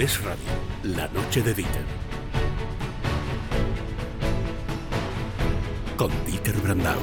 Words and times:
Es 0.00 0.18
Radio, 0.22 0.48
la 0.82 1.08
noche 1.08 1.42
de 1.42 1.52
Dieter. 1.52 1.84
Con 5.98 6.10
Dieter 6.24 6.56
Brandau. 6.56 6.96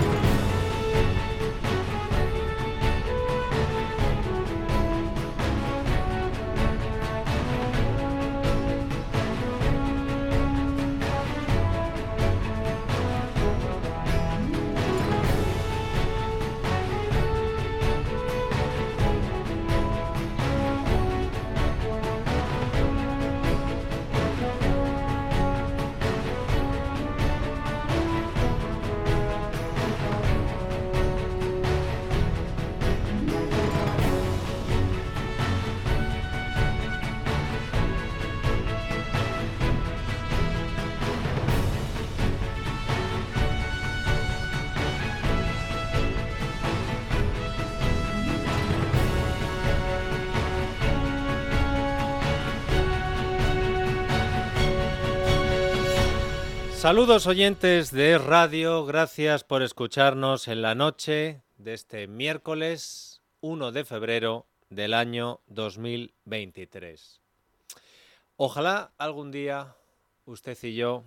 Saludos 56.87 57.27
oyentes 57.27 57.91
de 57.91 58.17
radio, 58.17 58.85
gracias 58.85 59.43
por 59.43 59.61
escucharnos 59.61 60.47
en 60.47 60.61
la 60.61 60.73
noche 60.73 61.43
de 61.57 61.73
este 61.73 62.07
miércoles 62.07 63.21
1 63.41 63.73
de 63.73 63.83
febrero 63.83 64.47
del 64.69 64.93
año 64.93 65.41
2023. 65.47 67.19
Ojalá 68.37 68.93
algún 68.97 69.31
día 69.31 69.75
usted 70.23 70.57
y 70.63 70.75
yo 70.75 71.03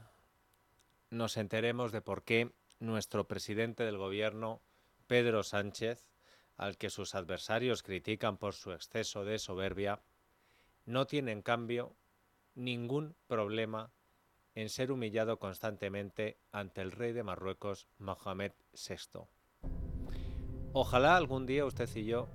nos 1.09 1.39
enteremos 1.39 1.93
de 1.93 2.03
por 2.03 2.25
qué 2.25 2.53
nuestro 2.79 3.27
presidente 3.27 3.83
del 3.83 3.97
gobierno, 3.97 4.61
Pedro 5.07 5.43
Sánchez, 5.43 6.11
al 6.59 6.77
que 6.77 6.91
sus 6.91 7.15
adversarios 7.15 7.83
critican 7.83 8.37
por 8.37 8.53
su 8.53 8.73
exceso 8.73 9.25
de 9.25 9.39
soberbia, 9.39 10.03
no 10.85 11.07
tiene 11.07 11.33
en 11.33 11.41
cambio 11.41 11.95
ningún 12.55 13.17
problema 13.27 13.91
en 14.61 14.69
ser 14.69 14.93
humillado 14.93 15.39
constantemente 15.39 16.37
ante 16.53 16.83
el 16.83 16.93
rey 16.93 17.13
de 17.13 17.23
Marruecos, 17.23 17.89
Mohamed 17.99 18.53
VI. 18.75 19.21
Ojalá 20.75 21.17
algún 21.17 21.47
día 21.47 21.65
usted 21.65 21.89
y 21.95 22.05
yo 22.05 22.29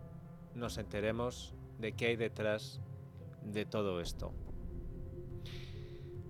nos 0.55 0.79
enteremos 0.79 1.53
de 1.77 1.93
qué 1.93 2.07
hay 2.07 2.15
detrás 2.15 2.81
de 3.43 3.65
todo 3.65 4.01
esto. 4.01 4.33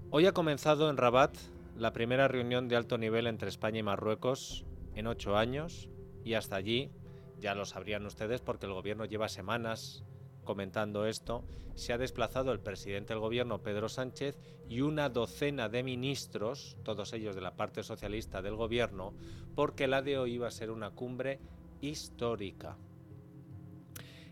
Hoy 0.10 0.26
ha 0.26 0.34
comenzado 0.34 0.90
en 0.90 0.98
Rabat 0.98 1.38
la 1.78 1.94
primera 1.94 2.28
reunión 2.28 2.68
de 2.68 2.76
alto 2.76 2.98
nivel 2.98 3.26
entre 3.26 3.48
España 3.48 3.80
y 3.80 3.84
Marruecos 3.84 4.66
en 4.96 5.08
ocho 5.08 5.38
años 5.38 5.90
y 6.26 6.34
hasta 6.34 6.58
allí, 6.58 6.92
ya 7.40 7.56
lo 7.56 7.66
sabrían 7.66 8.06
ustedes 8.06 8.42
porque 8.42 8.66
el 8.66 8.74
gobierno 8.74 9.06
lleva 9.06 9.30
semanas 9.30 10.04
comentando 10.46 11.06
esto, 11.06 11.44
se 11.76 11.92
ha 11.92 11.98
desplazado 11.98 12.54
el 12.54 12.62
presidente 12.62 13.14
del 13.14 13.20
gobierno, 13.20 13.62
Pedro 13.62 13.90
Sánchez, 13.90 14.38
y 14.70 14.82
una 14.82 15.10
docena 15.10 15.68
de 15.68 15.84
ministros, 15.84 16.78
todos 16.84 17.12
ellos 17.12 17.36
de 17.36 17.42
la 17.42 17.56
parte 17.56 17.84
socialista 17.84 18.42
del 18.42 18.56
gobierno, 18.56 19.14
porque 19.56 19.88
la 19.88 20.02
de 20.02 20.18
hoy 20.18 20.36
iba 20.36 20.48
a 20.48 20.52
ser 20.52 20.72
una 20.72 20.92
cumbre 20.92 21.40
histórica. 21.82 22.78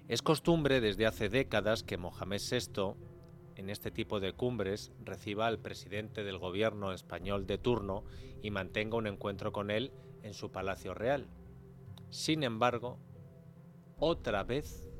Es 0.07 0.21
costumbre 0.21 0.81
desde 0.81 1.05
hace 1.05 1.29
décadas 1.29 1.83
que 1.83 1.97
Mohamed 1.97 2.41
VI, 2.49 2.95
en 3.55 3.69
este 3.69 3.91
tipo 3.91 4.19
de 4.19 4.33
cumbres, 4.33 4.91
reciba 5.03 5.47
al 5.47 5.59
presidente 5.59 6.23
del 6.23 6.37
gobierno 6.37 6.91
español 6.91 7.45
de 7.45 7.57
turno 7.57 8.03
y 8.41 8.51
mantenga 8.51 8.97
un 8.97 9.07
encuentro 9.07 9.51
con 9.51 9.69
él 9.71 9.91
en 10.23 10.33
su 10.33 10.51
palacio 10.51 10.93
real. 10.93 11.27
Sin 12.09 12.43
embargo, 12.43 12.99
otra 13.97 14.43
vez 14.43 14.92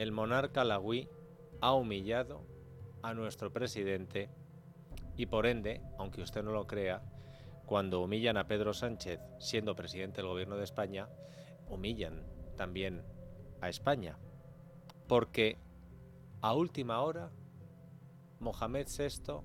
el 0.00 0.12
monarca 0.12 0.64
lagüí 0.64 1.10
ha 1.60 1.74
humillado 1.74 2.40
a 3.02 3.12
nuestro 3.12 3.52
presidente 3.52 4.30
y 5.14 5.26
por 5.26 5.44
ende, 5.44 5.82
aunque 5.98 6.22
usted 6.22 6.42
no 6.42 6.52
lo 6.52 6.66
crea, 6.66 7.02
cuando 7.66 8.00
humillan 8.00 8.38
a 8.38 8.46
Pedro 8.46 8.72
Sánchez 8.72 9.20
siendo 9.38 9.76
presidente 9.76 10.22
del 10.22 10.30
gobierno 10.30 10.56
de 10.56 10.64
España, 10.64 11.10
humillan 11.68 12.24
también 12.56 13.02
a 13.60 13.68
España. 13.68 14.16
Porque 15.06 15.58
a 16.40 16.54
última 16.54 17.02
hora, 17.02 17.30
Mohamed 18.38 18.86
VI 18.86 19.42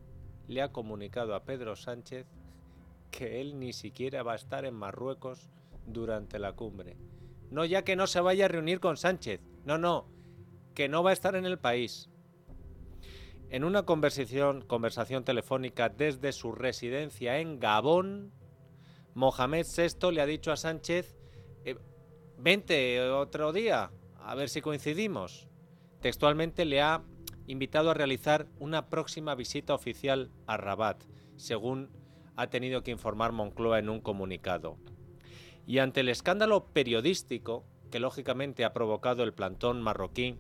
le 0.47 0.61
ha 0.61 0.71
comunicado 0.71 1.35
a 1.35 1.43
Pedro 1.43 1.75
Sánchez 1.75 2.27
que 3.11 3.41
él 3.41 3.59
ni 3.59 3.73
siquiera 3.73 4.23
va 4.23 4.31
a 4.31 4.37
estar 4.37 4.63
en 4.63 4.75
Marruecos 4.75 5.49
durante 5.85 6.39
la 6.39 6.53
cumbre. 6.53 6.95
No 7.51 7.65
ya 7.65 7.83
que 7.83 7.97
no 7.97 8.07
se 8.07 8.21
vaya 8.21 8.45
a 8.45 8.47
reunir 8.47 8.79
con 8.79 8.95
Sánchez, 8.95 9.41
no, 9.65 9.77
no, 9.77 10.14
que 10.75 10.89
no 10.89 11.01
va 11.01 11.09
a 11.09 11.13
estar 11.13 11.35
en 11.35 11.45
el 11.45 11.57
país. 11.57 12.09
En 13.49 13.63
una 13.63 13.83
conversación, 13.83 14.65
telefónica 15.23 15.89
desde 15.89 16.33
su 16.33 16.51
residencia 16.51 17.39
en 17.39 17.59
Gabón, 17.59 18.33
Mohamed 19.13 19.65
VI 19.65 20.11
le 20.11 20.21
ha 20.21 20.25
dicho 20.25 20.51
a 20.51 20.57
Sánchez, 20.57 21.15
eh, 21.63 21.77
vente 22.37 23.01
otro 23.09 23.53
día, 23.53 23.91
a 24.19 24.35
ver 24.35 24.49
si 24.49 24.61
coincidimos. 24.61 25.47
Textualmente 26.01 26.65
le 26.65 26.81
ha 26.81 27.03
invitado 27.47 27.91
a 27.91 27.93
realizar 27.93 28.47
una 28.59 28.89
próxima 28.89 29.35
visita 29.35 29.73
oficial 29.73 30.31
a 30.47 30.57
Rabat, 30.57 31.03
según 31.37 31.89
ha 32.35 32.47
tenido 32.47 32.83
que 32.83 32.91
informar 32.91 33.31
Moncloa 33.31 33.79
en 33.79 33.89
un 33.89 34.01
comunicado. 34.01 34.77
Y 35.65 35.77
ante 35.77 36.01
el 36.01 36.09
escándalo 36.09 36.65
periodístico 36.73 37.65
que 37.89 37.99
lógicamente 37.99 38.65
ha 38.65 38.73
provocado 38.73 39.23
el 39.23 39.33
plantón 39.33 39.81
marroquí 39.81 40.37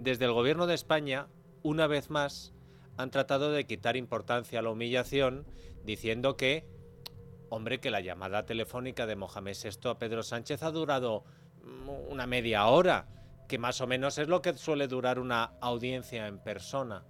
desde 0.00 0.24
el 0.24 0.32
gobierno 0.32 0.66
de 0.66 0.74
España, 0.74 1.28
una 1.62 1.86
vez 1.86 2.10
más, 2.10 2.54
han 2.96 3.10
tratado 3.10 3.52
de 3.52 3.66
quitar 3.66 3.96
importancia 3.96 4.58
a 4.58 4.62
la 4.62 4.70
humillación, 4.70 5.46
diciendo 5.84 6.36
que, 6.36 6.66
hombre, 7.50 7.80
que 7.80 7.90
la 7.90 8.00
llamada 8.00 8.46
telefónica 8.46 9.06
de 9.06 9.16
Mohamed 9.16 9.56
VI 9.62 9.90
a 9.90 9.98
Pedro 9.98 10.22
Sánchez 10.22 10.62
ha 10.62 10.70
durado 10.70 11.24
mm, 11.62 11.88
una 12.10 12.26
media 12.26 12.66
hora, 12.66 13.08
que 13.46 13.58
más 13.58 13.80
o 13.80 13.86
menos 13.86 14.16
es 14.18 14.28
lo 14.28 14.40
que 14.42 14.54
suele 14.54 14.88
durar 14.88 15.18
una 15.18 15.52
audiencia 15.60 16.26
en 16.26 16.38
persona. 16.38 17.04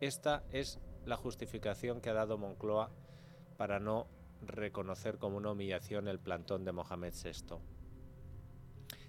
Esta 0.00 0.44
es 0.50 0.78
la 1.04 1.16
justificación 1.16 2.00
que 2.00 2.10
ha 2.10 2.14
dado 2.14 2.38
Moncloa 2.38 2.90
para 3.56 3.80
no 3.80 4.08
reconocer 4.42 5.18
como 5.18 5.36
una 5.36 5.50
humillación 5.50 6.08
el 6.08 6.20
plantón 6.20 6.64
de 6.64 6.72
Mohamed 6.72 7.12
VI. 7.12 7.56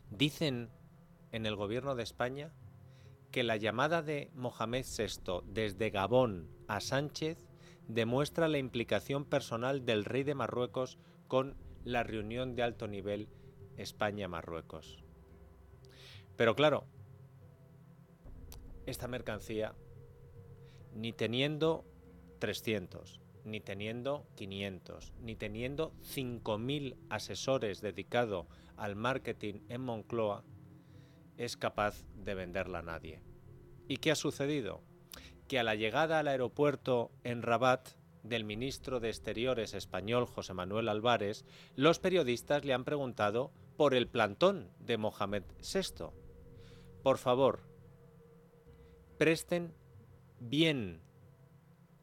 Dicen 0.10 0.70
en 1.32 1.46
el 1.46 1.56
gobierno 1.56 1.96
de 1.96 2.04
España 2.04 2.52
que 3.32 3.44
la 3.44 3.58
llamada 3.58 4.02
de 4.02 4.32
Mohamed 4.34 4.86
VI 4.86 5.42
desde 5.46 5.90
Gabón 5.90 6.50
a 6.68 6.80
Sánchez 6.80 7.48
demuestra 7.88 8.48
la 8.48 8.58
implicación 8.58 9.26
personal 9.26 9.86
del 9.86 10.06
rey 10.06 10.24
de 10.24 10.36
Marruecos 10.36 10.98
con 11.28 11.56
la 11.84 12.04
reunión 12.04 12.56
de 12.56 12.64
alto 12.64 12.88
nivel 12.88 13.30
España-Marruecos. 13.78 15.04
Pero 16.36 16.56
claro, 16.56 16.86
esta 18.86 19.08
mercancía, 19.08 19.74
ni 20.94 21.14
teniendo 21.14 21.86
300, 22.40 23.20
ni 23.44 23.60
teniendo 23.60 24.26
500, 24.36 25.14
ni 25.22 25.36
teniendo 25.36 25.94
5.000 26.02 26.98
asesores 27.10 27.82
dedicados 27.82 28.48
al 28.76 28.96
marketing 28.96 29.62
en 29.70 29.82
Moncloa, 29.82 30.44
es 31.38 31.58
capaz 31.58 32.04
de 32.16 32.36
venderla 32.36 32.80
a 32.80 32.84
nadie. 32.84 33.22
¿Y 33.88 33.98
qué 33.98 34.12
ha 34.12 34.16
sucedido? 34.16 34.82
Que 35.48 35.60
a 35.60 35.64
la 35.64 35.76
llegada 35.76 36.20
al 36.20 36.28
aeropuerto 36.28 37.12
en 37.24 37.42
Rabat 37.42 37.90
del 38.24 38.44
ministro 38.44 39.00
de 39.00 39.10
Exteriores 39.10 39.74
español 39.74 40.26
José 40.26 40.54
Manuel 40.54 40.90
Álvarez, 40.90 41.46
los 41.76 42.00
periodistas 42.00 42.66
le 42.66 42.74
han 42.74 42.84
preguntado 42.84 43.52
por 43.78 43.94
el 43.94 44.08
plantón 44.08 44.72
de 44.80 44.98
Mohamed 44.98 45.44
VI. 45.60 46.08
Por 47.04 47.18
favor, 47.18 47.62
presten 49.18 49.74
bien 50.40 51.02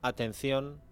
atención 0.01 0.83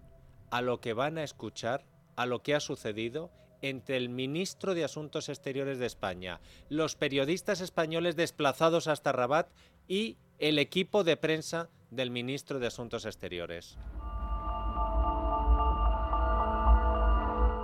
a 0.51 0.61
lo 0.61 0.81
que 0.81 0.93
van 0.93 1.19
a 1.19 1.25
escuchar, 1.25 1.87
a 2.17 2.27
lo 2.27 2.43
que 2.43 2.55
ha 2.55 2.61
sucedido 2.61 3.31
entre 3.63 3.97
el 3.97 4.09
ministro 4.09 4.75
de 4.75 4.85
Asuntos 4.85 5.29
Exteriores 5.29 5.79
de 5.79 5.87
España, 5.87 6.41
los 6.69 6.97
periodistas 6.97 7.61
españoles 7.61 8.17
desplazados 8.17 8.89
hasta 8.89 9.13
Rabat 9.13 9.49
y 9.89 10.17
el 10.39 10.59
equipo 10.59 11.05
de 11.05 11.17
prensa 11.17 11.71
del 11.91 12.11
ministro 12.11 12.59
de 12.59 12.67
Asuntos 12.67 13.05
Exteriores. 13.07 13.79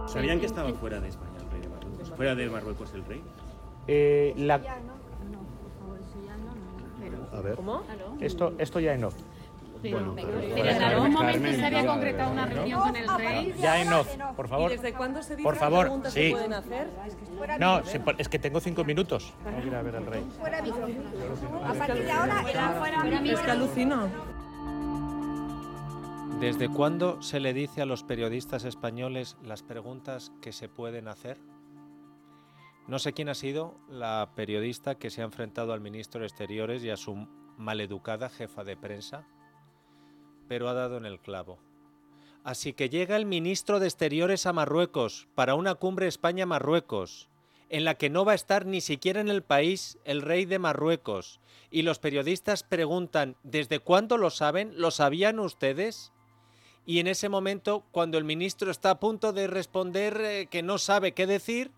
¿Sabían 0.06 0.40
que 0.40 0.46
estaba 0.46 0.72
fuera 0.72 1.00
de 1.00 1.08
España 1.08 1.36
el 1.38 1.50
rey 1.50 1.60
de 1.60 1.68
Marruecos? 1.68 2.10
¿Fuera 2.16 2.34
de 2.34 2.48
Marruecos 2.48 2.94
el 2.94 3.04
rey? 3.04 3.22
Eh, 3.86 4.32
la- 4.36 4.60
Ya 4.62 4.80
no, 4.80 4.94
no, 5.30 5.40
por 5.60 5.70
favor, 5.78 5.98
eso 5.98 6.24
ya 6.24 6.36
no, 6.36 6.54
no, 6.54 7.28
no. 7.32 7.36
a 7.38 7.40
ver, 7.42 7.54
¿Cómo? 7.56 7.82
esto, 8.20 8.54
esto 8.58 8.80
ya 8.80 8.94
en 8.94 9.04
off. 9.04 9.16
Bueno, 9.82 10.14
Pero 10.16 10.40
en 10.40 10.82
algún 10.82 11.12
momento 11.12 11.32
Carmen, 11.32 11.56
se 11.56 11.64
había 11.66 11.82
no, 11.82 11.92
concretado 11.92 12.32
una 12.32 12.46
reunión 12.46 12.80
con 12.80 12.96
el 12.96 13.08
rey. 13.16 13.54
Ya 13.58 13.80
en 13.80 13.92
off, 13.92 14.16
por 14.36 14.46
¿Y 14.46 14.48
favor. 14.48 14.70
desde 14.70 14.92
cuándo 14.92 15.22
se 15.22 15.36
dice 15.36 15.42
Por 15.44 15.56
favor, 15.56 15.82
preguntas 15.86 16.12
sí. 16.12 16.20
se 16.20 16.30
pueden 16.30 16.52
hacer? 16.52 16.88
No, 17.58 17.80
es 18.18 18.28
que 18.28 18.38
tengo 18.38 18.60
cinco 18.60 18.84
minutos. 18.84 19.32
Tengo 19.44 19.60
que 19.60 19.66
ir 19.66 19.74
a 19.74 19.82
ver 19.82 19.96
al 19.96 20.06
rey. 20.06 20.24
Fuera 20.38 20.62
micrófono. 20.62 21.64
A 21.64 21.74
partir 21.74 22.04
de 22.04 22.12
ahora 22.12 22.44
era 22.50 22.70
fuera 22.72 23.22
Es 23.24 23.40
que 23.40 23.50
alucino. 23.50 24.08
¿Desde 26.40 26.68
cuándo 26.68 27.20
se 27.20 27.40
le 27.40 27.52
dice 27.52 27.82
a 27.82 27.86
los 27.86 28.04
periodistas 28.04 28.64
españoles 28.64 29.36
las 29.42 29.64
preguntas 29.64 30.30
que 30.40 30.52
se 30.52 30.68
pueden 30.68 31.08
hacer? 31.08 31.38
No 32.86 32.98
sé 32.98 33.12
quién 33.12 33.28
ha 33.28 33.34
sido 33.34 33.74
la 33.88 34.30
periodista 34.34 34.94
que 34.94 35.10
se 35.10 35.20
ha 35.20 35.24
enfrentado 35.24 35.72
al 35.72 35.80
ministro 35.80 36.20
de 36.20 36.26
Exteriores 36.26 36.82
y 36.84 36.90
a 36.90 36.96
su 36.96 37.26
maleducada 37.58 38.28
jefa 38.28 38.62
de 38.62 38.76
prensa, 38.76 39.26
pero 40.48 40.68
ha 40.68 40.74
dado 40.74 40.96
en 40.96 41.06
el 41.06 41.20
clavo. 41.20 41.58
Así 42.44 42.72
que 42.72 42.88
llega 42.88 43.16
el 43.16 43.26
ministro 43.26 43.78
de 43.78 43.86
Exteriores 43.86 44.46
a 44.46 44.52
Marruecos 44.52 45.28
para 45.34 45.54
una 45.54 45.74
cumbre 45.74 46.06
España-Marruecos, 46.06 47.28
en 47.68 47.84
la 47.84 47.96
que 47.96 48.08
no 48.08 48.24
va 48.24 48.32
a 48.32 48.36
estar 48.36 48.64
ni 48.64 48.80
siquiera 48.80 49.20
en 49.20 49.28
el 49.28 49.42
país 49.42 49.98
el 50.04 50.22
rey 50.22 50.46
de 50.46 50.58
Marruecos. 50.58 51.40
Y 51.70 51.82
los 51.82 51.98
periodistas 51.98 52.62
preguntan, 52.62 53.36
¿desde 53.42 53.78
cuándo 53.78 54.16
lo 54.16 54.30
saben? 54.30 54.72
¿Lo 54.76 54.90
sabían 54.90 55.38
ustedes? 55.38 56.12
Y 56.86 57.00
en 57.00 57.06
ese 57.06 57.28
momento, 57.28 57.84
cuando 57.92 58.16
el 58.16 58.24
ministro 58.24 58.70
está 58.70 58.92
a 58.92 59.00
punto 59.00 59.34
de 59.34 59.46
responder 59.46 60.18
eh, 60.22 60.46
que 60.46 60.62
no 60.62 60.78
sabe 60.78 61.12
qué 61.12 61.26
decir, 61.26 61.70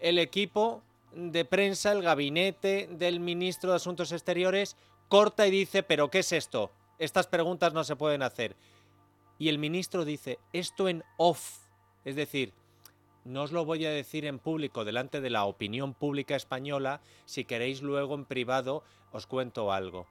el 0.00 0.18
equipo 0.18 0.82
de 1.14 1.44
prensa, 1.44 1.92
el 1.92 2.00
gabinete 2.00 2.88
del 2.90 3.20
ministro 3.20 3.70
de 3.70 3.76
Asuntos 3.76 4.12
Exteriores, 4.12 4.76
corta 5.08 5.46
y 5.46 5.50
dice, 5.50 5.82
¿pero 5.82 6.10
qué 6.10 6.20
es 6.20 6.32
esto? 6.32 6.70
Estas 6.98 7.26
preguntas 7.26 7.72
no 7.72 7.84
se 7.84 7.96
pueden 7.96 8.22
hacer. 8.22 8.56
Y 9.38 9.48
el 9.48 9.58
ministro 9.58 10.04
dice, 10.04 10.38
esto 10.52 10.88
en 10.88 11.04
off, 11.18 11.58
es 12.04 12.16
decir, 12.16 12.54
no 13.24 13.42
os 13.42 13.52
lo 13.52 13.64
voy 13.64 13.84
a 13.84 13.90
decir 13.90 14.24
en 14.24 14.38
público 14.38 14.84
delante 14.84 15.20
de 15.20 15.30
la 15.30 15.44
opinión 15.44 15.94
pública 15.94 16.36
española, 16.36 17.00
si 17.24 17.44
queréis 17.44 17.82
luego 17.82 18.14
en 18.14 18.24
privado 18.24 18.84
os 19.12 19.26
cuento 19.26 19.72
algo. 19.72 20.06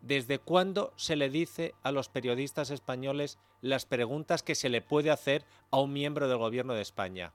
¿Desde 0.00 0.38
cuándo 0.38 0.92
se 0.96 1.16
le 1.16 1.28
dice 1.28 1.74
a 1.82 1.92
los 1.92 2.08
periodistas 2.08 2.70
españoles 2.70 3.38
las 3.60 3.86
preguntas 3.86 4.42
que 4.42 4.54
se 4.54 4.68
le 4.68 4.80
puede 4.80 5.10
hacer 5.10 5.44
a 5.70 5.78
un 5.80 5.92
miembro 5.92 6.28
del 6.28 6.38
gobierno 6.38 6.74
de 6.74 6.82
España? 6.82 7.32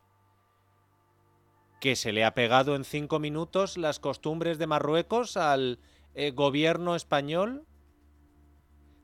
¿Que 1.79 1.95
se 1.95 2.11
le 2.11 2.25
ha 2.25 2.33
pegado 2.33 2.75
en 2.75 2.83
cinco 2.83 3.19
minutos 3.19 3.77
las 3.77 3.99
costumbres 3.99 4.57
de 4.57 4.67
Marruecos 4.67 5.37
al 5.37 5.79
eh, 6.15 6.31
gobierno 6.31 6.95
español? 6.95 7.65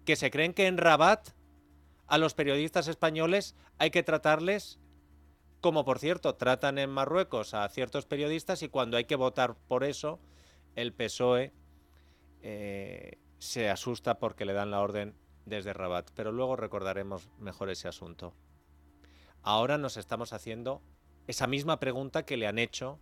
¿Que 0.06 0.16
se 0.16 0.32
creen 0.32 0.54
que 0.54 0.68
en 0.68 0.78
Rabat 0.78 1.30
a 2.08 2.18
los 2.18 2.34
periodistas 2.34 2.88
españoles 2.88 3.56
hay 3.78 3.92
que 3.92 4.04
tratarles 4.04 4.80
como, 5.62 5.86
por 5.86 5.98
cierto, 6.00 6.36
tratan 6.36 6.78
en 6.78 6.90
Marruecos 6.90 7.54
a 7.54 7.70
ciertos 7.70 8.06
periodistas 8.06 8.62
y 8.64 8.68
cuando 8.68 8.98
hay 8.98 9.06
que 9.06 9.16
votar 9.16 9.56
por 9.56 9.86
eso, 9.86 10.20
el 10.76 10.92
PSOE 10.92 11.54
eh, 12.42 13.18
se 13.40 13.70
asusta 13.70 14.20
porque 14.20 14.44
le 14.44 14.52
dan 14.52 14.72
la 14.72 14.82
orden 14.82 15.16
desde 15.46 15.72
Rabat. 15.72 16.12
Pero 16.16 16.34
luego 16.34 16.58
recordaremos 16.58 17.30
mejor 17.40 17.70
ese 17.70 17.88
asunto. 17.88 18.34
Ahora 19.42 19.78
nos 19.78 19.96
estamos 19.96 20.34
haciendo 20.34 20.82
esa 21.28 21.48
misma 21.48 21.80
pregunta 21.80 22.26
que 22.26 22.36
le 22.36 22.48
han 22.48 22.60
hecho 22.60 23.00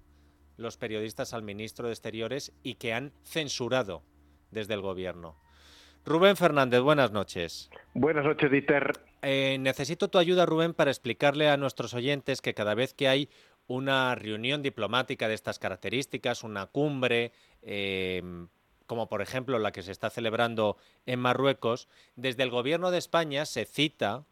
los 0.58 0.78
periodistas 0.78 1.34
al 1.34 1.42
ministro 1.42 1.88
de 1.88 1.94
Exteriores 1.94 2.54
y 2.62 2.76
que 2.76 2.94
han 2.94 3.12
censurado 3.24 4.04
desde 4.52 4.76
el 4.76 4.82
gobierno. 4.82 5.36
Rubén 6.06 6.36
Fernández, 6.36 6.82
buenas 6.82 7.12
noches. 7.12 7.70
Buenas 7.94 8.26
noches, 8.26 8.50
Dieter. 8.50 9.00
Eh, 9.22 9.58
necesito 9.60 10.10
tu 10.10 10.18
ayuda, 10.18 10.46
Rubén, 10.46 10.74
para 10.74 10.92
explicarle 10.92 11.50
a 11.50 11.58
nuestros 11.58 11.94
oyentes 11.94 12.42
que 12.42 12.56
cada 12.56 12.74
vez 12.74 12.94
que 12.94 13.08
hay 13.08 13.30
una 13.68 14.16
reunión 14.16 14.62
diplomática 14.62 15.28
de 15.28 15.36
estas 15.36 15.60
características, 15.60 16.44
una 16.44 16.66
cumbre, 16.66 17.32
eh, 17.62 18.24
como 18.88 19.08
por 19.08 19.22
ejemplo 19.22 19.60
la 19.60 19.72
que 19.72 19.84
se 19.84 19.92
está 19.92 20.10
celebrando 20.10 20.78
en 21.06 21.20
Marruecos, 21.20 21.88
desde 22.16 22.44
el 22.44 22.50
gobierno 22.50 22.92
de 22.92 22.98
España 22.98 23.46
se 23.46 23.66
cita 23.66 24.26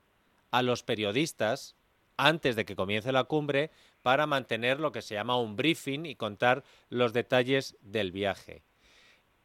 a 0.52 0.64
los 0.64 0.84
periodistas 0.84 1.76
antes 2.18 2.56
de 2.56 2.66
que 2.66 2.76
comience 2.76 3.12
la 3.12 3.24
cumbre 3.26 3.72
para 4.02 4.28
mantener 4.28 4.80
lo 4.80 4.92
que 4.92 5.02
se 5.02 5.16
llama 5.16 5.40
un 5.40 5.56
briefing 5.56 6.06
y 6.06 6.16
contar 6.16 6.64
los 6.90 7.14
detalles 7.14 7.78
del 7.82 8.12
viaje. 8.12 8.64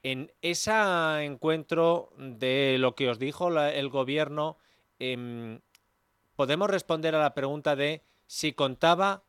En 0.05 0.31
ese 0.43 0.71
encuentro 1.25 2.11
de 2.19 2.77
lo 2.79 2.95
que 2.95 3.09
os 3.09 3.19
dijo 3.19 3.49
la- 3.49 3.73
el 3.73 3.89
gobierno, 3.89 4.59
em, 4.99 5.61
podemos 6.37 6.69
responder 6.69 7.15
a 7.15 7.21
la 7.21 7.33
pregunta 7.33 7.75
de 7.75 8.03
si 8.27 8.53
contaba 8.53 9.23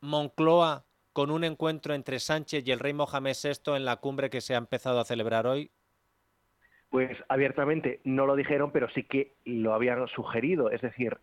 Moncloa 0.00 0.86
con 1.12 1.30
un 1.30 1.44
encuentro 1.44 1.92
entre 1.92 2.20
Sánchez 2.20 2.66
y 2.66 2.70
el 2.70 2.78
rey 2.78 2.94
Mohamed 2.94 3.34
VI 3.34 3.76
en 3.76 3.84
la 3.84 3.96
cumbre 3.96 4.30
que 4.30 4.40
se 4.40 4.54
ha 4.54 4.58
empezado 4.58 4.98
a 4.98 5.04
celebrar 5.04 5.46
hoy. 5.46 5.70
Pues 6.88 7.10
abiertamente 7.28 8.00
no 8.04 8.24
lo 8.24 8.34
dijeron, 8.34 8.70
pero 8.72 8.88
sí 8.88 9.02
que 9.02 9.34
lo 9.44 9.74
habían 9.74 10.08
sugerido. 10.08 10.70
Es 10.70 10.80
decir, 10.80 11.18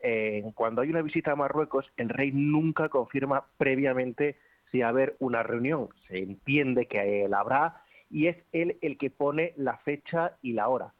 cuando 0.53 0.83
hay 0.83 0.89
una 0.91 1.01
visita 1.01 1.31
a 1.31 1.35
Marruecos, 1.35 1.87
el 1.97 2.09
rey 2.09 2.31
nunca 2.31 2.89
confirma 2.89 3.47
previamente 3.57 4.37
si 4.71 4.81
va 4.81 4.87
a 4.87 4.89
haber 4.89 5.15
una 5.17 5.41
reunión. 5.41 5.89
Se 6.07 6.19
entiende 6.19 6.85
que 6.85 7.25
la 7.27 7.39
habrá 7.39 7.81
y 8.15 8.27
es 8.27 8.37
él 8.53 8.77
el 8.81 8.97
que 8.97 9.09
pone 9.09 9.51
la 9.57 9.77
fecha 9.79 10.37
y 10.41 10.53
la 10.53 10.69
hora. 10.69 10.93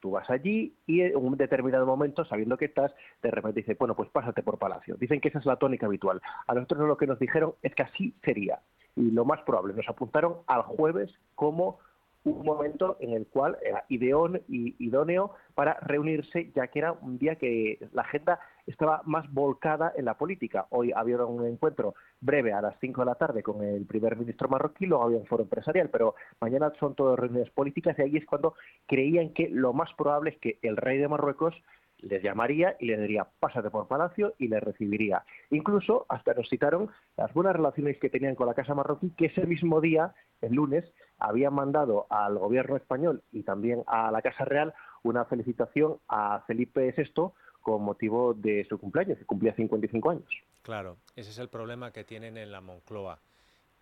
Tú 0.00 0.12
vas 0.12 0.30
allí 0.30 0.74
y 0.86 1.02
en 1.02 1.14
un 1.14 1.36
determinado 1.36 1.84
momento, 1.84 2.24
sabiendo 2.24 2.56
que 2.56 2.64
estás, 2.64 2.90
de 3.22 3.30
repente 3.30 3.60
dice, 3.60 3.76
bueno, 3.78 3.94
pues 3.94 4.08
pásate 4.08 4.42
por 4.42 4.58
Palacio. 4.58 4.96
Dicen 4.98 5.20
que 5.20 5.28
esa 5.28 5.40
es 5.40 5.44
la 5.44 5.56
tónica 5.56 5.84
habitual. 5.84 6.22
A 6.46 6.54
nosotros 6.54 6.88
lo 6.88 6.96
que 6.96 7.06
nos 7.06 7.18
dijeron 7.18 7.52
es 7.62 7.74
que 7.74 7.82
así 7.82 8.14
sería. 8.24 8.60
Y 8.96 9.10
lo 9.10 9.26
más 9.26 9.42
probable, 9.42 9.74
nos 9.74 9.86
apuntaron 9.90 10.38
al 10.46 10.62
jueves 10.62 11.12
como 11.34 11.80
un 12.28 12.44
momento 12.44 12.96
en 13.00 13.12
el 13.12 13.26
cual 13.26 13.56
era 13.64 13.84
ideón 13.88 14.42
y 14.48 14.74
idóneo 14.84 15.32
para 15.54 15.74
reunirse, 15.80 16.52
ya 16.54 16.68
que 16.68 16.78
era 16.78 16.92
un 16.92 17.18
día 17.18 17.36
que 17.36 17.78
la 17.92 18.02
agenda 18.02 18.40
estaba 18.66 19.02
más 19.04 19.30
volcada 19.32 19.92
en 19.96 20.04
la 20.04 20.14
política. 20.14 20.66
Hoy 20.70 20.92
había 20.94 21.24
un 21.24 21.44
encuentro 21.46 21.94
breve 22.20 22.52
a 22.52 22.60
las 22.60 22.76
5 22.80 23.00
de 23.00 23.06
la 23.06 23.14
tarde 23.14 23.42
con 23.42 23.62
el 23.62 23.86
primer 23.86 24.16
ministro 24.16 24.48
marroquí, 24.48 24.86
luego 24.86 25.04
había 25.04 25.18
un 25.18 25.26
foro 25.26 25.42
empresarial, 25.42 25.88
pero 25.90 26.14
mañana 26.40 26.72
son 26.78 26.94
todas 26.94 27.18
reuniones 27.18 27.50
políticas 27.50 27.98
y 27.98 28.02
ahí 28.02 28.16
es 28.16 28.26
cuando 28.26 28.54
creían 28.86 29.32
que 29.32 29.48
lo 29.48 29.72
más 29.72 29.92
probable 29.94 30.30
es 30.30 30.38
que 30.38 30.58
el 30.62 30.76
rey 30.76 30.98
de 30.98 31.08
Marruecos 31.08 31.54
les 32.00 32.22
llamaría 32.22 32.76
y 32.78 32.86
les 32.86 33.00
diría 33.00 33.26
pásate 33.40 33.70
por 33.70 33.88
Palacio 33.88 34.34
y 34.38 34.48
les 34.48 34.62
recibiría. 34.62 35.24
Incluso 35.50 36.06
hasta 36.08 36.34
nos 36.34 36.48
citaron 36.48 36.90
las 37.16 37.32
buenas 37.34 37.54
relaciones 37.56 37.98
que 37.98 38.10
tenían 38.10 38.34
con 38.34 38.46
la 38.46 38.54
Casa 38.54 38.74
Marroquí, 38.74 39.10
que 39.16 39.26
ese 39.26 39.46
mismo 39.46 39.80
día, 39.80 40.14
el 40.40 40.54
lunes, 40.54 40.84
habían 41.18 41.54
mandado 41.54 42.06
al 42.10 42.38
gobierno 42.38 42.76
español 42.76 43.22
y 43.32 43.42
también 43.42 43.84
a 43.86 44.10
la 44.10 44.22
Casa 44.22 44.44
Real 44.44 44.74
una 45.02 45.24
felicitación 45.24 45.98
a 46.08 46.42
Felipe 46.46 46.94
VI 46.96 47.32
con 47.62 47.82
motivo 47.82 48.34
de 48.34 48.64
su 48.68 48.78
cumpleaños, 48.78 49.18
que 49.18 49.24
cumplía 49.26 49.54
55 49.54 50.10
años. 50.10 50.28
Claro, 50.62 50.96
ese 51.16 51.30
es 51.30 51.38
el 51.38 51.48
problema 51.48 51.92
que 51.92 52.04
tienen 52.04 52.36
en 52.36 52.52
la 52.52 52.60
Moncloa, 52.60 53.20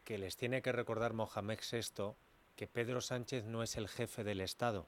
que 0.05 0.19
les 0.19 0.37
tiene 0.37 0.63
que 0.63 0.73
recordar 0.73 1.13
Mohamed 1.13 1.59
VI 1.71 2.13
que 2.57 2.67
Pedro 2.67 3.01
Sánchez 3.01 3.45
no 3.45 3.63
es 3.63 3.77
el 3.77 3.89
jefe 3.89 4.25
del 4.25 4.41
Estado. 4.41 4.87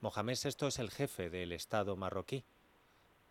Mohamed 0.00 0.36
VI 0.42 0.66
es 0.66 0.78
el 0.78 0.90
jefe 0.90 1.30
del 1.30 1.52
Estado 1.52 1.96
marroquí. 1.96 2.44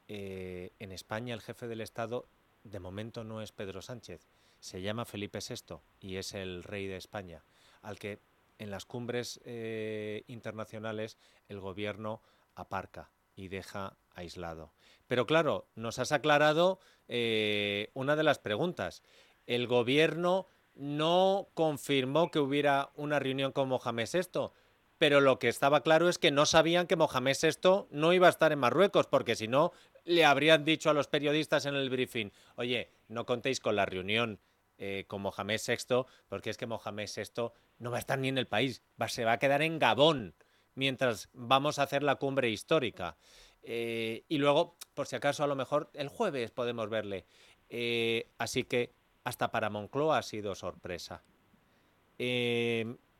eh, 0.07 0.71
en 0.79 0.91
España 0.91 1.35
el 1.35 1.41
jefe 1.41 1.67
del 1.67 1.81
Estado 1.81 2.25
de 2.63 2.79
momento 2.79 3.23
no 3.23 3.41
es 3.41 3.51
Pedro 3.51 3.81
Sánchez, 3.81 4.21
se 4.59 4.81
llama 4.81 5.05
Felipe 5.05 5.39
VI 5.39 5.75
y 6.01 6.17
es 6.17 6.33
el 6.33 6.63
rey 6.63 6.87
de 6.87 6.97
España, 6.97 7.43
al 7.81 7.97
que 7.99 8.19
en 8.59 8.69
las 8.69 8.85
cumbres 8.85 9.41
eh, 9.45 10.23
internacionales 10.27 11.17
el 11.47 11.59
gobierno 11.59 12.21
aparca 12.53 13.09
y 13.35 13.47
deja 13.47 13.97
aislado. 14.13 14.73
Pero 15.07 15.25
claro, 15.25 15.67
nos 15.75 15.97
has 15.97 16.11
aclarado 16.11 16.79
eh, 17.07 17.89
una 17.93 18.15
de 18.15 18.23
las 18.23 18.37
preguntas. 18.37 19.01
El 19.47 19.65
gobierno 19.65 20.45
no 20.75 21.49
confirmó 21.55 22.29
que 22.29 22.39
hubiera 22.39 22.91
una 22.95 23.17
reunión 23.17 23.51
con 23.51 23.69
Mohamed 23.69 24.07
VI, 24.13 24.51
pero 24.97 25.21
lo 25.21 25.39
que 25.39 25.47
estaba 25.47 25.81
claro 25.81 26.09
es 26.09 26.19
que 26.19 26.29
no 26.29 26.45
sabían 26.45 26.85
que 26.85 26.97
Mohamed 26.97 27.37
VI 27.41 27.87
no 27.89 28.13
iba 28.13 28.27
a 28.27 28.29
estar 28.29 28.51
en 28.51 28.59
Marruecos, 28.59 29.07
porque 29.07 29.35
si 29.35 29.47
no, 29.47 29.71
le 30.03 30.25
habrían 30.25 30.65
dicho 30.65 30.89
a 30.89 30.93
los 30.93 31.07
periodistas 31.07 31.65
en 31.65 31.75
el 31.75 31.89
briefing, 31.89 32.31
oye, 32.55 32.91
no 33.07 33.25
contéis 33.25 33.59
con 33.59 33.75
la 33.75 33.85
reunión 33.85 34.39
eh, 34.81 35.03
con 35.07 35.21
Mohamed 35.21 35.59
VI, 35.67 36.05
porque 36.29 36.49
es 36.49 36.55
que 36.57 36.65
Mohamed 36.65 37.09
VI 37.13 37.51
no 37.79 37.91
va 37.91 37.97
a 37.97 37.99
estar 37.99 38.17
ni 38.17 38.29
en 38.29 38.37
el 38.37 38.47
país, 38.47 38.81
va, 38.99 39.09
se 39.09 39.25
va 39.25 39.33
a 39.33 39.37
quedar 39.37 39.61
en 39.61 39.77
Gabón 39.77 40.35
mientras 40.73 41.27
vamos 41.33 41.79
a 41.79 41.83
hacer 41.83 42.01
la 42.01 42.15
cumbre 42.15 42.49
histórica. 42.49 43.17
Eh, 43.61 44.23
y 44.29 44.37
luego, 44.37 44.77
por 44.93 45.05
si 45.05 45.17
acaso, 45.17 45.43
a 45.43 45.47
lo 45.47 45.57
mejor 45.57 45.89
el 45.93 46.07
jueves 46.07 46.51
podemos 46.51 46.89
verle. 46.89 47.25
Eh, 47.67 48.29
así 48.37 48.63
que 48.63 48.93
hasta 49.25 49.51
para 49.51 49.69
Moncloa 49.69 50.19
ha 50.19 50.23
sido 50.23 50.55
sorpresa. 50.55 51.23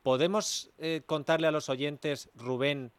¿Podemos 0.02 0.70
contarle 1.04 1.46
a 1.46 1.50
los 1.50 1.68
oyentes, 1.68 2.30
Rubén, 2.34 2.92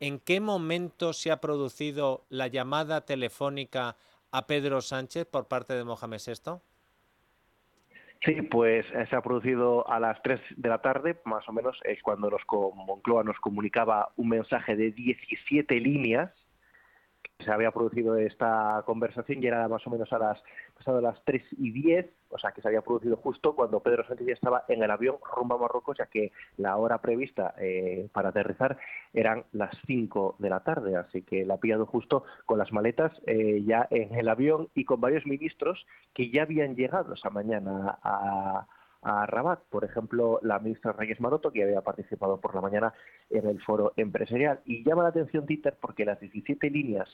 en 0.00 0.18
qué 0.18 0.40
momento 0.40 1.12
se 1.12 1.30
ha 1.30 1.42
producido 1.42 2.24
la 2.30 2.46
llamada 2.46 3.04
telefónica 3.04 3.98
a 4.30 4.46
Pedro 4.46 4.80
Sánchez 4.80 5.26
por 5.26 5.46
parte 5.46 5.74
de 5.74 5.84
Mohamed 5.84 6.22
VI? 6.26 6.62
Sí, 8.24 8.42
pues 8.42 8.84
eh, 8.94 9.06
se 9.08 9.16
ha 9.16 9.22
producido 9.22 9.88
a 9.88 10.00
las 10.00 10.20
3 10.22 10.40
de 10.56 10.68
la 10.68 10.78
tarde, 10.78 11.20
más 11.24 11.48
o 11.48 11.52
menos, 11.52 11.78
es 11.84 12.02
cuando 12.02 12.28
nos, 12.30 12.42
Moncloa 12.74 13.22
nos 13.22 13.38
comunicaba 13.38 14.10
un 14.16 14.30
mensaje 14.30 14.74
de 14.74 14.90
17 14.90 15.74
líneas. 15.80 16.32
Se 17.38 17.52
había 17.52 17.70
producido 17.70 18.16
esta 18.16 18.82
conversación 18.84 19.42
y 19.42 19.46
era 19.46 19.68
más 19.68 19.86
o 19.86 19.90
menos 19.90 20.12
a 20.12 20.18
las 20.18 20.42
pasado 20.78 21.00
las 21.00 21.22
3 21.24 21.42
y 21.58 21.72
10, 21.72 22.06
o 22.30 22.38
sea 22.38 22.52
que 22.52 22.62
se 22.62 22.68
había 22.68 22.82
producido 22.82 23.16
justo 23.16 23.54
cuando 23.54 23.80
Pedro 23.80 24.06
Sánchez 24.06 24.26
ya 24.26 24.32
estaba 24.32 24.64
en 24.68 24.82
el 24.82 24.90
avión 24.90 25.16
rumbo 25.34 25.56
a 25.56 25.58
Marruecos, 25.58 25.98
ya 25.98 26.06
que 26.06 26.32
la 26.56 26.76
hora 26.76 27.00
prevista 27.00 27.54
eh, 27.58 28.08
para 28.12 28.30
aterrizar 28.30 28.78
eran 29.12 29.44
las 29.52 29.76
5 29.86 30.36
de 30.38 30.50
la 30.50 30.60
tarde, 30.60 30.96
así 30.96 31.22
que 31.22 31.44
la 31.44 31.54
ha 31.54 31.60
pillado 31.60 31.86
justo 31.86 32.24
con 32.46 32.58
las 32.58 32.72
maletas 32.72 33.12
eh, 33.26 33.62
ya 33.66 33.86
en 33.90 34.14
el 34.14 34.28
avión 34.28 34.68
y 34.74 34.84
con 34.84 35.00
varios 35.00 35.26
ministros 35.26 35.84
que 36.14 36.30
ya 36.30 36.42
habían 36.42 36.76
llegado 36.76 37.14
esa 37.14 37.30
mañana 37.30 37.98
a, 38.02 38.66
a 39.02 39.26
Rabat. 39.26 39.60
Por 39.70 39.84
ejemplo, 39.84 40.40
la 40.42 40.58
ministra 40.58 40.92
Reyes 40.92 41.20
Maroto, 41.20 41.50
que 41.52 41.62
había 41.62 41.80
participado 41.82 42.40
por 42.40 42.54
la 42.54 42.60
mañana 42.60 42.94
en 43.30 43.46
el 43.46 43.60
foro 43.62 43.92
empresarial. 43.96 44.60
Y 44.64 44.84
llama 44.84 45.02
la 45.02 45.10
atención, 45.10 45.46
Dieter, 45.46 45.76
porque 45.80 46.04
las 46.04 46.20
17 46.20 46.70
líneas 46.70 47.08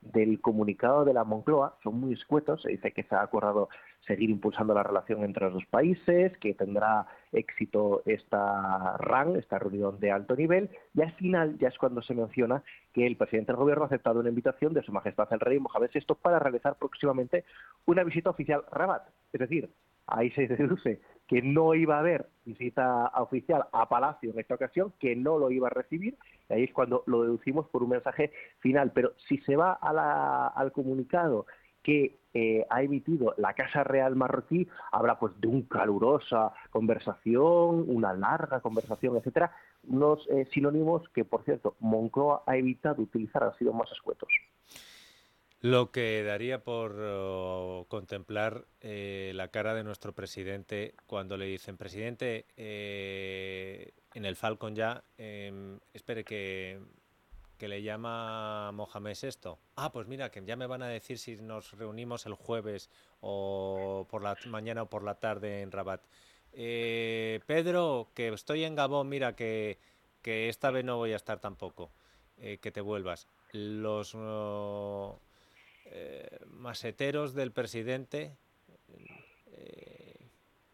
del 0.00 0.40
comunicado 0.40 1.04
de 1.04 1.12
la 1.12 1.24
Moncloa 1.24 1.76
son 1.82 2.00
muy 2.00 2.14
escuetos. 2.14 2.62
Se 2.62 2.70
dice 2.70 2.92
que 2.92 3.02
se 3.02 3.14
ha 3.14 3.22
acordado 3.22 3.68
seguir 4.06 4.30
impulsando 4.30 4.74
la 4.74 4.82
relación 4.82 5.24
entre 5.24 5.44
los 5.46 5.54
dos 5.54 5.66
países, 5.66 6.36
que 6.38 6.54
tendrá 6.54 7.06
éxito 7.32 8.02
esta 8.06 8.96
RAN, 8.98 9.36
esta 9.36 9.58
reunión 9.58 9.98
de 10.00 10.12
alto 10.12 10.34
nivel, 10.34 10.70
y 10.94 11.02
al 11.02 11.12
final 11.12 11.58
ya 11.58 11.68
es 11.68 11.78
cuando 11.78 12.00
se 12.02 12.14
menciona 12.14 12.62
que 12.92 13.06
el 13.06 13.16
presidente 13.16 13.52
del 13.52 13.60
gobierno 13.60 13.84
ha 13.84 13.86
aceptado 13.86 14.20
una 14.20 14.28
invitación 14.28 14.72
de 14.72 14.82
Su 14.82 14.92
Majestad 14.92 15.28
el 15.32 15.40
Rey 15.40 15.58
Mohamed 15.58 15.90
VI 15.92 16.14
para 16.22 16.38
realizar 16.38 16.76
próximamente 16.76 17.44
una 17.86 18.04
visita 18.04 18.30
oficial 18.30 18.64
a 18.70 18.74
Rabat. 18.74 19.02
Es 19.32 19.40
decir, 19.40 19.68
ahí 20.06 20.30
se 20.30 20.46
deduce 20.48 21.00
que 21.28 21.42
no 21.42 21.74
iba 21.74 21.96
a 21.96 22.00
haber 22.00 22.26
visita 22.46 23.12
oficial 23.16 23.66
a 23.72 23.88
Palacio 23.88 24.32
en 24.32 24.40
esta 24.40 24.54
ocasión, 24.54 24.94
que 24.98 25.14
no 25.14 25.38
lo 25.38 25.50
iba 25.50 25.68
a 25.68 25.70
recibir, 25.70 26.16
y 26.48 26.52
ahí 26.54 26.64
es 26.64 26.72
cuando 26.72 27.04
lo 27.06 27.22
deducimos 27.22 27.68
por 27.68 27.82
un 27.82 27.90
mensaje 27.90 28.32
final. 28.60 28.90
Pero 28.94 29.12
si 29.28 29.36
se 29.38 29.54
va 29.54 29.72
al 29.74 30.72
comunicado 30.72 31.46
que 31.82 32.18
eh, 32.34 32.66
ha 32.70 32.82
emitido 32.82 33.34
la 33.36 33.52
Casa 33.52 33.84
Real 33.84 34.16
marroquí, 34.16 34.66
habla 34.90 35.18
pues 35.18 35.38
de 35.40 35.48
una 35.48 35.68
calurosa 35.68 36.52
conversación, 36.70 37.84
una 37.88 38.14
larga 38.14 38.60
conversación, 38.60 39.16
etcétera, 39.16 39.52
unos 39.86 40.26
eh, 40.30 40.46
sinónimos 40.52 41.08
que, 41.10 41.24
por 41.24 41.44
cierto, 41.44 41.76
Moncloa 41.80 42.42
ha 42.46 42.56
evitado 42.56 43.02
utilizar, 43.02 43.44
han 43.44 43.54
sido 43.56 43.72
más 43.72 43.90
escuetos. 43.92 44.28
Lo 45.60 45.90
que 45.90 46.22
daría 46.22 46.62
por 46.62 46.94
oh, 47.00 47.86
contemplar 47.88 48.64
eh, 48.80 49.32
la 49.34 49.48
cara 49.48 49.74
de 49.74 49.82
nuestro 49.82 50.12
presidente 50.12 50.94
cuando 51.06 51.36
le 51.36 51.46
dicen, 51.46 51.76
presidente, 51.76 52.46
eh, 52.56 53.90
en 54.14 54.24
el 54.24 54.36
Falcon 54.36 54.76
ya, 54.76 55.02
em, 55.16 55.80
espere 55.92 56.22
que, 56.22 56.78
que, 57.58 57.66
le 57.66 57.82
llama 57.82 58.70
Mohamed 58.70 59.16
esto. 59.22 59.58
Ah, 59.74 59.90
pues 59.90 60.06
mira, 60.06 60.30
que 60.30 60.44
ya 60.44 60.54
me 60.54 60.68
van 60.68 60.82
a 60.82 60.88
decir 60.88 61.18
si 61.18 61.34
nos 61.36 61.72
reunimos 61.72 62.24
el 62.26 62.34
jueves 62.34 62.88
o 63.20 64.06
por 64.08 64.22
la 64.22 64.36
mañana 64.46 64.82
o 64.82 64.86
por 64.86 65.02
la 65.02 65.16
tarde 65.16 65.62
en 65.62 65.72
Rabat. 65.72 66.02
Eh, 66.52 67.40
Pedro, 67.46 68.10
que 68.14 68.28
estoy 68.28 68.62
en 68.62 68.76
Gabón, 68.76 69.08
mira, 69.08 69.34
que, 69.34 69.78
que 70.22 70.48
esta 70.48 70.70
vez 70.70 70.84
no 70.84 70.98
voy 70.98 71.14
a 71.14 71.16
estar 71.16 71.40
tampoco. 71.40 71.90
que 72.36 72.70
te 72.70 72.80
vuelvas. 72.80 73.26
Los... 73.52 74.14
Oh, 74.14 75.18
eh, 75.90 76.38
maseteros 76.46 77.34
del 77.34 77.52
presidente, 77.52 78.36
eh, 79.52 80.14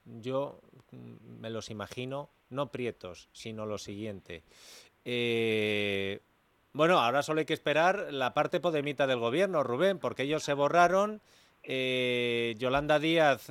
yo 0.05 0.61
me 0.91 1.51
los 1.51 1.71
imagino, 1.71 2.31
no 2.51 2.71
prietos, 2.71 3.29
sino 3.33 3.67
lo 3.67 3.79
siguiente. 3.79 4.43
Eh, 5.05 6.21
bueno, 6.73 6.99
ahora 6.99 7.23
solo 7.23 7.41
hay 7.41 7.47
que 7.47 7.55
esperar 7.55 8.13
la 8.13 8.35
parte 8.35 8.61
podemita 8.61 9.07
del 9.07 9.19
gobierno, 9.19 9.63
Rubén, 9.63 9.99
porque 9.99 10.25
ellos 10.25 10.43
se 10.43 10.55
borraron, 10.55 11.21
Yolanda 11.63 12.99
Díaz 12.99 13.49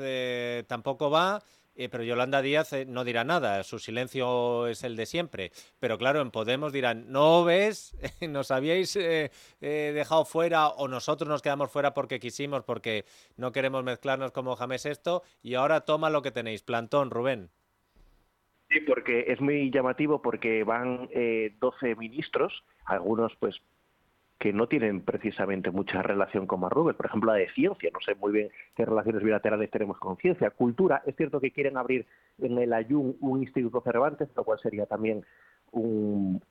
tampoco 0.68 1.10
va 1.10 1.42
eh, 1.76 1.90
pero 1.90 2.04
Yolanda 2.04 2.42
Díaz 2.42 2.74
eh, 2.74 2.86
no 2.86 3.04
dirá 3.04 3.24
nada, 3.24 3.64
su 3.64 3.80
silencio 3.80 4.68
es 4.68 4.84
el 4.84 4.96
de 4.96 5.06
siempre. 5.06 5.52
Pero 5.80 5.98
claro, 5.98 6.22
en 6.22 6.32
Podemos 6.32 6.72
dirán, 6.72 7.12
no 7.12 7.44
ves, 7.44 7.98
nos 8.30 8.52
habíais 8.52 8.96
eh, 8.96 9.32
dejado 9.60 10.26
fuera 10.26 10.68
o 10.70 10.88
nosotros 10.88 11.28
nos 11.28 11.42
quedamos 11.42 11.72
fuera 11.72 11.94
porque 11.94 12.20
quisimos, 12.20 12.64
porque 12.64 13.06
no 13.38 13.52
queremos 13.52 13.84
mezclarnos 13.84 14.32
como 14.32 14.56
James 14.56 14.86
esto, 14.86 15.24
y 15.42 15.56
ahora 15.56 15.82
toma 15.82 16.10
lo 16.10 16.22
que 16.22 16.32
tenéis. 16.32 16.64
Plantón, 16.64 17.10
Rubén. 17.10 17.50
Sí, 18.70 18.80
porque 18.82 19.26
es 19.28 19.40
muy 19.40 19.70
llamativo 19.70 20.22
porque 20.22 20.64
van 20.64 21.10
12 21.60 21.96
ministros, 21.96 22.64
algunos 22.86 23.36
pues 23.36 23.62
que 24.44 24.52
no 24.52 24.68
tienen 24.68 25.00
precisamente 25.00 25.72
mucha 25.72 26.02
relación 26.02 26.48
con 26.48 26.60
Marruecos, 26.60 26.98
por 26.98 27.06
ejemplo 27.06 27.32
la 27.32 27.38
de 27.38 27.50
ciencia, 27.52 27.90
no 27.94 28.02
sé 28.02 28.14
muy 28.16 28.34
bien 28.34 28.50
qué 28.76 28.84
relaciones 28.84 29.24
bilaterales 29.24 29.72
tenemos 29.72 29.98
con 30.00 30.18
ciencia, 30.18 30.50
cultura, 30.50 31.02
es 31.06 31.16
cierto 31.16 31.40
que 31.40 31.52
quieren 31.52 31.78
abrir 31.78 32.06
en 32.40 32.58
el 32.58 32.74
Ayun 32.74 33.16
un 33.22 33.42
instituto 33.42 33.80
Cervantes, 33.80 34.28
lo 34.36 34.44
cual 34.44 34.60
sería 34.60 34.86
también 34.86 35.24
un, 35.72 36.42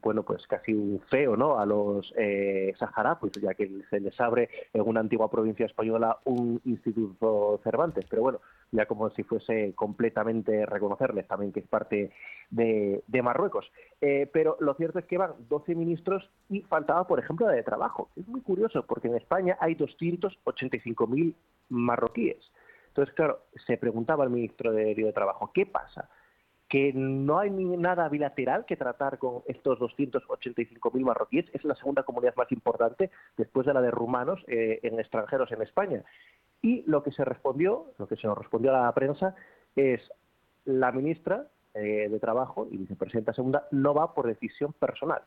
bueno 0.00 0.22
pues 0.22 0.46
casi 0.46 0.72
un 0.72 1.00
feo 1.10 1.36
no 1.36 1.58
a 1.58 1.66
los 1.66 2.14
eh, 2.16 2.72
pues 3.20 3.32
ya 3.34 3.54
que 3.54 3.82
se 3.90 3.98
les 3.98 4.18
abre 4.20 4.48
en 4.72 4.82
una 4.82 5.00
antigua 5.00 5.28
provincia 5.28 5.66
española 5.66 6.18
un 6.24 6.60
instituto 6.64 7.60
Cervantes. 7.64 8.06
Pero 8.08 8.22
bueno 8.22 8.40
ya 8.70 8.86
como 8.86 9.10
si 9.10 9.22
fuese 9.24 9.72
completamente 9.74 10.64
reconocerles 10.64 11.26
también 11.26 11.52
que 11.52 11.60
es 11.60 11.66
parte 11.66 12.12
de, 12.56 13.22
Marruecos 13.22 13.70
eh, 14.00 14.28
pero 14.32 14.56
lo 14.60 14.74
cierto 14.74 14.98
es 14.98 15.06
que 15.06 15.18
van 15.18 15.34
12 15.48 15.74
ministros 15.74 16.30
y 16.48 16.62
faltaba 16.62 17.06
por 17.06 17.18
ejemplo 17.18 17.46
la 17.46 17.52
de 17.52 17.62
trabajo 17.62 18.10
es 18.16 18.26
muy 18.26 18.40
curioso 18.40 18.84
porque 18.86 19.08
en 19.08 19.16
España 19.16 19.56
hay 19.60 19.74
285.000 19.74 21.34
marroquíes 21.68 22.38
entonces 22.88 23.14
claro 23.14 23.40
se 23.66 23.76
preguntaba 23.76 24.24
el 24.24 24.30
ministro 24.30 24.72
de, 24.72 24.94
de 24.94 25.12
Trabajo 25.12 25.50
qué 25.52 25.66
pasa 25.66 26.08
que 26.68 26.92
no 26.92 27.38
hay 27.38 27.50
nada 27.50 28.08
bilateral 28.08 28.64
que 28.66 28.76
tratar 28.76 29.18
con 29.18 29.42
estos 29.46 29.78
285.000 29.78 31.00
marroquíes. 31.04 31.46
Es 31.52 31.64
la 31.64 31.76
segunda 31.76 32.02
comunidad 32.02 32.34
más 32.34 32.50
importante 32.50 33.10
después 33.36 33.66
de 33.66 33.74
la 33.74 33.80
de 33.80 33.90
rumanos 33.90 34.42
eh, 34.48 34.80
en 34.82 34.98
extranjeros 34.98 35.52
en 35.52 35.62
España. 35.62 36.02
Y 36.62 36.82
lo 36.86 37.02
que 37.02 37.12
se 37.12 37.24
respondió, 37.24 37.92
lo 37.98 38.08
que 38.08 38.16
se 38.16 38.26
nos 38.26 38.36
respondió 38.36 38.74
a 38.74 38.82
la 38.82 38.92
prensa 38.92 39.36
es 39.76 40.00
la 40.64 40.90
ministra 40.90 41.46
eh, 41.76 42.08
de 42.08 42.18
Trabajo 42.18 42.66
y 42.70 42.76
vicepresidenta 42.76 43.32
segunda 43.32 43.68
no 43.70 43.94
va 43.94 44.14
por 44.14 44.26
decisión 44.26 44.72
personal. 44.72 45.22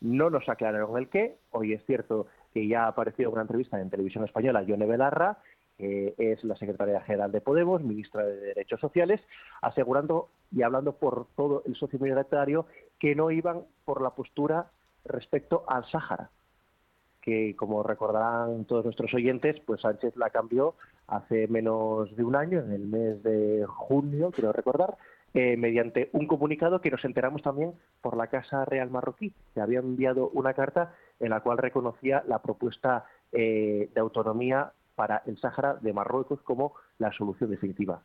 No 0.00 0.30
nos 0.30 0.48
aclararon 0.48 0.96
el 0.96 1.08
qué. 1.08 1.36
Hoy 1.50 1.72
es 1.72 1.84
cierto 1.84 2.26
que 2.54 2.68
ya 2.68 2.84
ha 2.84 2.88
aparecido 2.88 3.30
una 3.30 3.42
entrevista 3.42 3.80
en 3.80 3.90
televisión 3.90 4.24
española 4.24 4.62
Yone 4.62 4.86
Belarra 4.86 5.38
es 5.78 6.42
la 6.42 6.56
secretaria 6.56 7.00
general 7.02 7.30
de 7.30 7.40
Podemos, 7.40 7.82
ministra 7.82 8.24
de 8.24 8.36
Derechos 8.36 8.80
Sociales, 8.80 9.20
asegurando 9.62 10.28
y 10.50 10.62
hablando 10.62 10.92
por 10.92 11.26
todo 11.36 11.62
el 11.66 11.76
socio 11.76 11.98
minoritario 12.00 12.66
que 12.98 13.14
no 13.14 13.30
iban 13.30 13.62
por 13.84 14.02
la 14.02 14.10
postura 14.10 14.66
respecto 15.04 15.64
al 15.68 15.84
Sáhara, 15.86 16.30
que, 17.22 17.54
como 17.56 17.82
recordarán 17.82 18.64
todos 18.64 18.84
nuestros 18.84 19.14
oyentes, 19.14 19.60
pues 19.66 19.80
Sánchez 19.82 20.16
la 20.16 20.30
cambió 20.30 20.74
hace 21.06 21.46
menos 21.48 22.14
de 22.16 22.24
un 22.24 22.36
año, 22.36 22.60
en 22.60 22.72
el 22.72 22.86
mes 22.86 23.22
de 23.22 23.64
junio, 23.66 24.30
quiero 24.32 24.52
recordar, 24.52 24.96
eh, 25.34 25.56
mediante 25.56 26.08
un 26.12 26.26
comunicado 26.26 26.80
que 26.80 26.90
nos 26.90 27.04
enteramos 27.04 27.42
también 27.42 27.74
por 28.00 28.16
la 28.16 28.28
Casa 28.28 28.64
Real 28.64 28.90
Marroquí, 28.90 29.32
que 29.54 29.60
había 29.60 29.80
enviado 29.80 30.30
una 30.30 30.54
carta 30.54 30.94
en 31.20 31.30
la 31.30 31.40
cual 31.40 31.58
reconocía 31.58 32.24
la 32.26 32.40
propuesta 32.40 33.04
eh, 33.32 33.90
de 33.92 34.00
autonomía 34.00 34.72
para 34.94 35.22
el 35.26 35.38
Sáhara 35.38 35.74
de 35.74 35.92
Marruecos 35.92 36.40
como 36.42 36.74
la 36.98 37.12
solución 37.12 37.50
definitiva. 37.50 38.02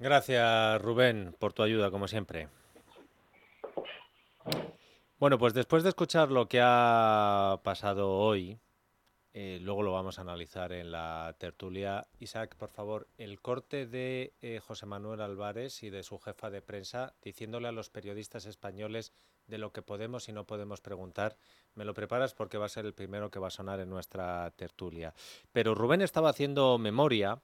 Gracias, 0.00 0.82
Rubén, 0.82 1.34
por 1.38 1.52
tu 1.52 1.62
ayuda, 1.62 1.90
como 1.90 2.08
siempre. 2.08 2.48
Bueno, 5.18 5.38
pues 5.38 5.54
después 5.54 5.82
de 5.82 5.90
escuchar 5.90 6.30
lo 6.30 6.48
que 6.48 6.60
ha 6.62 7.60
pasado 7.62 8.10
hoy, 8.10 8.58
eh, 9.32 9.58
luego 9.62 9.82
lo 9.82 9.92
vamos 9.92 10.18
a 10.18 10.22
analizar 10.22 10.72
en 10.72 10.90
la 10.90 11.36
tertulia. 11.38 12.08
Isaac, 12.18 12.56
por 12.56 12.68
favor, 12.68 13.06
el 13.16 13.40
corte 13.40 13.86
de 13.86 14.34
eh, 14.42 14.58
José 14.58 14.86
Manuel 14.86 15.20
Álvarez 15.20 15.82
y 15.84 15.90
de 15.90 16.02
su 16.02 16.18
jefa 16.18 16.50
de 16.50 16.62
prensa 16.62 17.14
diciéndole 17.22 17.68
a 17.68 17.72
los 17.72 17.90
periodistas 17.90 18.46
españoles 18.46 19.12
de 19.46 19.58
lo 19.58 19.72
que 19.72 19.82
podemos 19.82 20.28
y 20.28 20.32
no 20.32 20.46
podemos 20.46 20.80
preguntar. 20.80 21.36
Me 21.74 21.84
lo 21.84 21.94
preparas 21.94 22.34
porque 22.34 22.58
va 22.58 22.66
a 22.66 22.70
ser 22.70 22.86
el 22.86 22.94
primero 22.94 23.30
que 23.30 23.38
va 23.38 23.48
a 23.48 23.52
sonar 23.52 23.78
en 23.78 23.90
nuestra 23.90 24.50
tertulia. 24.56 25.14
Pero 25.52 25.74
Rubén 25.74 26.02
estaba 26.02 26.30
haciendo 26.30 26.78
memoria 26.78 27.40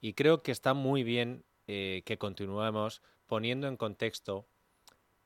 y 0.00 0.14
creo 0.14 0.42
que 0.42 0.52
está 0.52 0.72
muy 0.74 1.02
bien 1.02 1.44
eh, 1.66 2.02
que 2.04 2.18
continuemos 2.18 3.02
poniendo 3.26 3.66
en 3.66 3.76
contexto 3.76 4.46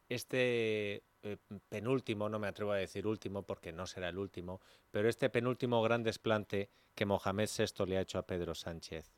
este 0.08 1.02
eh, 1.22 1.36
penúltimo, 1.68 2.28
no 2.28 2.38
me 2.38 2.48
atrevo 2.48 2.72
a 2.72 2.76
decir 2.76 3.06
último 3.06 3.42
porque 3.42 3.72
no 3.72 3.86
será 3.86 4.08
el 4.08 4.18
último, 4.18 4.60
pero 4.90 5.08
este 5.08 5.30
penúltimo 5.30 5.82
gran 5.82 6.02
desplante 6.02 6.70
que 6.94 7.06
Mohamed 7.06 7.48
VI 7.48 7.86
le 7.86 7.98
ha 7.98 8.02
hecho 8.02 8.18
a 8.18 8.26
Pedro 8.26 8.54
Sánchez. 8.54 9.12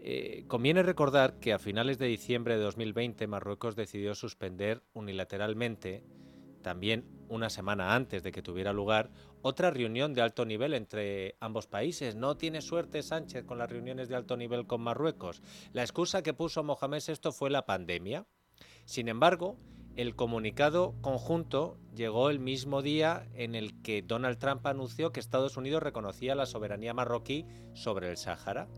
Eh, 0.00 0.44
conviene 0.46 0.82
recordar 0.82 1.40
que 1.40 1.52
a 1.52 1.58
finales 1.58 1.98
de 1.98 2.06
diciembre 2.06 2.56
de 2.56 2.62
2020 2.62 3.26
Marruecos 3.26 3.74
decidió 3.74 4.14
suspender 4.14 4.82
unilateralmente, 4.92 6.04
también 6.62 7.04
una 7.28 7.50
semana 7.50 7.94
antes 7.94 8.22
de 8.22 8.30
que 8.30 8.42
tuviera 8.42 8.72
lugar, 8.72 9.10
otra 9.42 9.70
reunión 9.70 10.14
de 10.14 10.22
alto 10.22 10.44
nivel 10.44 10.74
entre 10.74 11.36
ambos 11.40 11.66
países. 11.66 12.14
No 12.14 12.36
tiene 12.36 12.60
suerte 12.60 13.02
Sánchez 13.02 13.44
con 13.44 13.58
las 13.58 13.70
reuniones 13.70 14.08
de 14.08 14.16
alto 14.16 14.36
nivel 14.36 14.66
con 14.66 14.82
Marruecos. 14.82 15.42
La 15.72 15.82
excusa 15.82 16.22
que 16.22 16.34
puso 16.34 16.62
Mohamed 16.62 17.02
VI 17.06 17.32
fue 17.32 17.50
la 17.50 17.66
pandemia. 17.66 18.26
Sin 18.84 19.08
embargo, 19.08 19.56
el 19.98 20.14
comunicado 20.14 20.94
conjunto 21.00 21.76
llegó 21.92 22.30
el 22.30 22.38
mismo 22.38 22.82
día 22.82 23.26
en 23.34 23.56
el 23.56 23.82
que 23.82 24.00
Donald 24.00 24.38
Trump 24.38 24.64
anunció 24.64 25.10
que 25.10 25.18
Estados 25.18 25.56
Unidos 25.56 25.82
reconocía 25.82 26.36
la 26.36 26.46
soberanía 26.46 26.94
marroquí 26.94 27.46
sobre 27.74 28.08
el 28.08 28.16
Sáhara. 28.16 28.68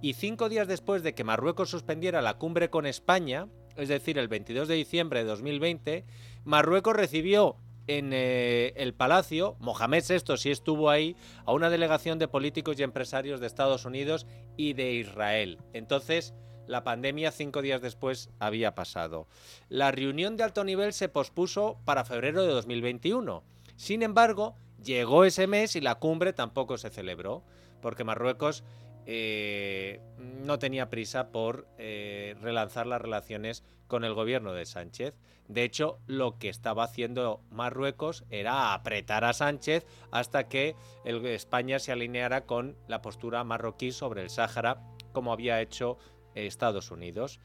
Y 0.00 0.12
cinco 0.12 0.48
días 0.48 0.68
después 0.68 1.02
de 1.02 1.16
que 1.16 1.24
Marruecos 1.24 1.68
suspendiera 1.68 2.22
la 2.22 2.38
cumbre 2.38 2.70
con 2.70 2.86
España, 2.86 3.48
es 3.74 3.88
decir, 3.88 4.18
el 4.18 4.28
22 4.28 4.68
de 4.68 4.76
diciembre 4.76 5.18
de 5.18 5.24
2020, 5.24 6.04
Marruecos 6.44 6.94
recibió 6.94 7.56
en 7.88 8.12
eh, 8.12 8.72
el 8.76 8.94
Palacio, 8.94 9.56
Mohamed 9.58 10.04
VI 10.08 10.36
sí 10.36 10.52
estuvo 10.52 10.90
ahí, 10.90 11.16
a 11.44 11.52
una 11.52 11.70
delegación 11.70 12.20
de 12.20 12.28
políticos 12.28 12.78
y 12.78 12.84
empresarios 12.84 13.40
de 13.40 13.48
Estados 13.48 13.84
Unidos 13.84 14.28
y 14.56 14.74
de 14.74 14.92
Israel. 14.92 15.58
Entonces, 15.72 16.34
la 16.68 16.84
pandemia 16.84 17.32
cinco 17.32 17.62
días 17.62 17.82
después 17.82 18.30
había 18.38 18.74
pasado. 18.74 19.26
La 19.68 19.90
reunión 19.90 20.36
de 20.36 20.44
alto 20.44 20.62
nivel 20.62 20.92
se 20.92 21.08
pospuso 21.08 21.78
para 21.84 22.04
febrero 22.04 22.42
de 22.42 22.52
2021. 22.52 23.42
Sin 23.76 24.02
embargo, 24.02 24.54
llegó 24.84 25.24
ese 25.24 25.46
mes 25.46 25.74
y 25.76 25.80
la 25.80 25.96
cumbre 25.96 26.32
tampoco 26.32 26.78
se 26.78 26.90
celebró, 26.90 27.42
porque 27.80 28.04
Marruecos 28.04 28.62
eh, 29.06 30.00
no 30.44 30.58
tenía 30.58 30.90
prisa 30.90 31.30
por 31.32 31.66
eh, 31.78 32.36
relanzar 32.42 32.86
las 32.86 33.00
relaciones 33.00 33.64
con 33.86 34.04
el 34.04 34.12
gobierno 34.12 34.52
de 34.52 34.66
Sánchez. 34.66 35.14
De 35.48 35.64
hecho, 35.64 35.98
lo 36.06 36.38
que 36.38 36.50
estaba 36.50 36.84
haciendo 36.84 37.40
Marruecos 37.50 38.24
era 38.28 38.74
apretar 38.74 39.24
a 39.24 39.32
Sánchez 39.32 39.86
hasta 40.10 40.46
que 40.48 40.76
España 41.04 41.78
se 41.78 41.90
alineara 41.90 42.44
con 42.44 42.76
la 42.86 43.00
postura 43.00 43.44
marroquí 43.44 43.92
sobre 43.92 44.20
el 44.20 44.28
Sáhara, 44.28 44.82
como 45.12 45.32
había 45.32 45.62
hecho 45.62 45.96
Estados 46.46 46.90
Unidos. 46.90 47.40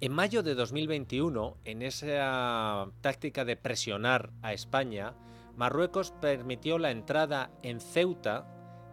En 0.00 0.12
mayo 0.12 0.42
de 0.42 0.54
2021, 0.54 1.56
en 1.64 1.82
esa 1.82 2.88
táctica 3.00 3.44
de 3.44 3.56
presionar 3.56 4.30
a 4.42 4.52
España, 4.52 5.14
Marruecos 5.56 6.12
permitió 6.20 6.78
la 6.78 6.90
entrada 6.90 7.50
en 7.62 7.80
Ceuta 7.80 8.46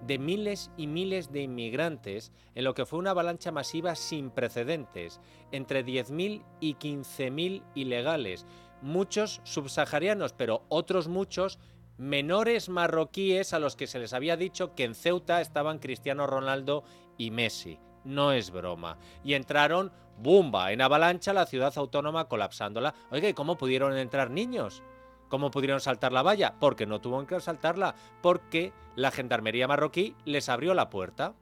de 0.06 0.20
miles 0.20 0.72
y 0.78 0.88
miles 0.88 1.32
de 1.32 1.42
inmigrantes 1.42 2.32
en 2.56 2.64
lo 2.64 2.74
que 2.74 2.86
fue 2.86 3.00
una 3.00 3.12
avalancha 3.12 3.52
masiva 3.52 3.96
sin 3.96 4.30
precedentes, 4.30 5.20
entre 5.52 5.86
10.000 5.86 6.44
y 6.60 6.76
15.000 6.76 7.64
ilegales, 7.76 8.46
muchos 8.82 9.42
subsaharianos, 9.44 10.34
pero 10.34 10.64
otros 10.70 11.08
muchos 11.08 11.60
menores 11.98 12.70
marroquíes 12.70 13.54
a 13.54 13.60
los 13.60 13.76
que 13.76 13.88
se 13.88 14.00
les 14.00 14.14
había 14.14 14.38
dicho 14.38 14.76
que 14.76 14.86
en 14.86 14.96
Ceuta 14.96 15.42
estaban 15.42 15.80
Cristiano 15.80 16.26
Ronaldo 16.26 16.84
y 17.18 17.32
Messi 17.32 17.80
no 18.04 18.32
es 18.32 18.52
broma. 18.52 18.98
Y 19.24 19.34
entraron, 19.34 19.92
¡bumba!, 20.18 20.72
en 20.72 20.82
avalancha 20.82 21.34
la 21.34 21.46
ciudad 21.46 21.74
autónoma 21.76 22.28
colapsándola. 22.28 22.94
Oiga, 23.12 23.30
¿y 23.30 23.34
cómo 23.34 23.58
pudieron 23.58 23.98
entrar 23.98 24.30
niños? 24.30 24.84
¿Cómo 25.30 25.50
pudieron 25.50 25.80
saltar 25.80 26.12
la 26.12 26.24
valla? 26.24 26.56
Porque 26.60 26.86
no 26.86 27.00
tuvieron 27.00 27.26
que 27.26 27.40
saltarla, 27.40 27.96
porque 28.22 28.74
la 28.96 29.12
gendarmería 29.12 29.68
marroquí 29.68 30.16
les 30.26 30.50
abrió 30.50 30.74
la 30.74 30.90
puerta. 30.90 31.34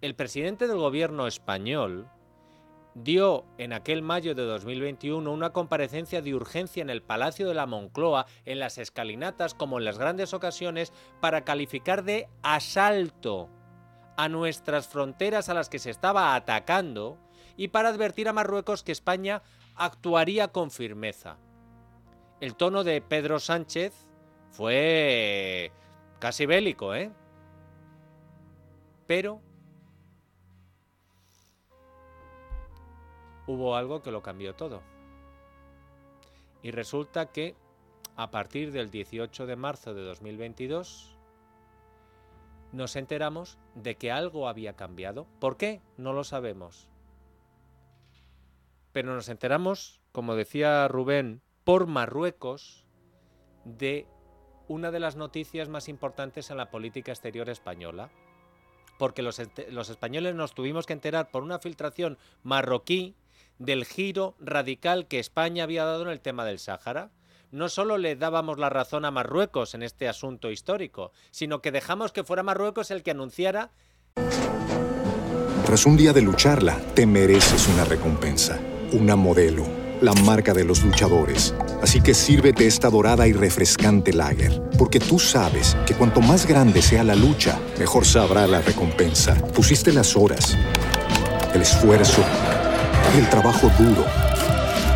El 0.00 0.14
presidente 0.14 0.66
del 0.66 0.78
gobierno 0.78 1.26
español 1.26 2.08
dio 2.94 3.44
en 3.58 3.72
aquel 3.72 4.02
mayo 4.02 4.34
de 4.34 4.42
2021 4.42 5.30
una 5.30 5.50
comparecencia 5.50 6.22
de 6.22 6.34
urgencia 6.34 6.80
en 6.80 6.90
el 6.90 7.02
Palacio 7.02 7.46
de 7.46 7.54
la 7.54 7.66
Moncloa, 7.66 8.26
en 8.46 8.58
las 8.58 8.78
escalinatas 8.78 9.54
como 9.54 9.78
en 9.78 9.84
las 9.84 9.98
grandes 9.98 10.34
ocasiones, 10.34 10.92
para 11.20 11.44
calificar 11.44 12.04
de 12.04 12.28
asalto 12.42 13.48
a 14.16 14.28
nuestras 14.28 14.88
fronteras 14.88 15.48
a 15.48 15.54
las 15.54 15.68
que 15.68 15.78
se 15.78 15.90
estaba 15.90 16.34
atacando 16.34 17.18
y 17.56 17.68
para 17.68 17.90
advertir 17.90 18.28
a 18.28 18.32
Marruecos 18.32 18.82
que 18.82 18.92
España 18.92 19.42
actuaría 19.74 20.48
con 20.48 20.70
firmeza. 20.70 21.38
El 22.40 22.54
tono 22.54 22.84
de 22.84 23.00
Pedro 23.00 23.40
Sánchez 23.40 23.94
fue 24.50 25.72
casi 26.18 26.46
bélico, 26.46 26.94
¿eh? 26.94 27.10
Pero 29.06 29.40
hubo 33.46 33.76
algo 33.76 34.02
que 34.02 34.10
lo 34.10 34.22
cambió 34.22 34.54
todo. 34.54 34.82
Y 36.62 36.70
resulta 36.72 37.30
que 37.30 37.54
a 38.16 38.30
partir 38.30 38.72
del 38.72 38.90
18 38.90 39.46
de 39.46 39.56
marzo 39.56 39.94
de 39.94 40.02
2022 40.02 41.15
nos 42.76 42.94
enteramos 42.94 43.58
de 43.74 43.96
que 43.96 44.12
algo 44.12 44.48
había 44.48 44.74
cambiado. 44.74 45.26
¿Por 45.40 45.56
qué? 45.56 45.80
No 45.96 46.12
lo 46.12 46.24
sabemos. 46.24 46.90
Pero 48.92 49.14
nos 49.14 49.30
enteramos, 49.30 50.00
como 50.12 50.34
decía 50.34 50.86
Rubén, 50.86 51.40
por 51.64 51.86
Marruecos, 51.86 52.86
de 53.64 54.06
una 54.68 54.90
de 54.90 55.00
las 55.00 55.16
noticias 55.16 55.70
más 55.70 55.88
importantes 55.88 56.50
en 56.50 56.58
la 56.58 56.70
política 56.70 57.12
exterior 57.12 57.48
española. 57.48 58.10
Porque 58.98 59.22
los, 59.22 59.40
los 59.70 59.88
españoles 59.88 60.34
nos 60.34 60.54
tuvimos 60.54 60.84
que 60.84 60.92
enterar 60.92 61.30
por 61.30 61.42
una 61.42 61.58
filtración 61.58 62.18
marroquí 62.42 63.16
del 63.58 63.86
giro 63.86 64.34
radical 64.38 65.08
que 65.08 65.18
España 65.18 65.64
había 65.64 65.84
dado 65.84 66.02
en 66.02 66.10
el 66.10 66.20
tema 66.20 66.44
del 66.44 66.58
Sáhara 66.58 67.10
no 67.56 67.70
solo 67.70 67.96
le 67.96 68.16
dábamos 68.16 68.58
la 68.58 68.68
razón 68.68 69.06
a 69.06 69.10
Marruecos 69.10 69.74
en 69.74 69.82
este 69.82 70.08
asunto 70.08 70.50
histórico, 70.50 71.12
sino 71.30 71.62
que 71.62 71.72
dejamos 71.72 72.12
que 72.12 72.22
fuera 72.22 72.42
Marruecos 72.42 72.90
el 72.90 73.02
que 73.02 73.12
anunciara... 73.12 73.70
Tras 75.64 75.86
un 75.86 75.96
día 75.96 76.12
de 76.12 76.20
lucharla, 76.20 76.78
te 76.94 77.06
mereces 77.06 77.66
una 77.68 77.84
recompensa, 77.86 78.60
una 78.92 79.16
modelo, 79.16 79.66
la 80.02 80.12
marca 80.12 80.52
de 80.52 80.64
los 80.64 80.84
luchadores. 80.84 81.54
Así 81.82 82.02
que 82.02 82.12
sírvete 82.12 82.66
esta 82.66 82.90
dorada 82.90 83.26
y 83.26 83.32
refrescante 83.32 84.12
lager, 84.12 84.62
porque 84.78 85.00
tú 85.00 85.18
sabes 85.18 85.76
que 85.86 85.94
cuanto 85.94 86.20
más 86.20 86.46
grande 86.46 86.82
sea 86.82 87.04
la 87.04 87.14
lucha, 87.14 87.58
mejor 87.78 88.04
sabrá 88.04 88.46
la 88.46 88.60
recompensa. 88.60 89.34
Pusiste 89.54 89.94
las 89.94 90.14
horas, 90.14 90.56
el 91.54 91.62
esfuerzo, 91.62 92.22
el 93.16 93.28
trabajo 93.30 93.70
duro. 93.78 94.04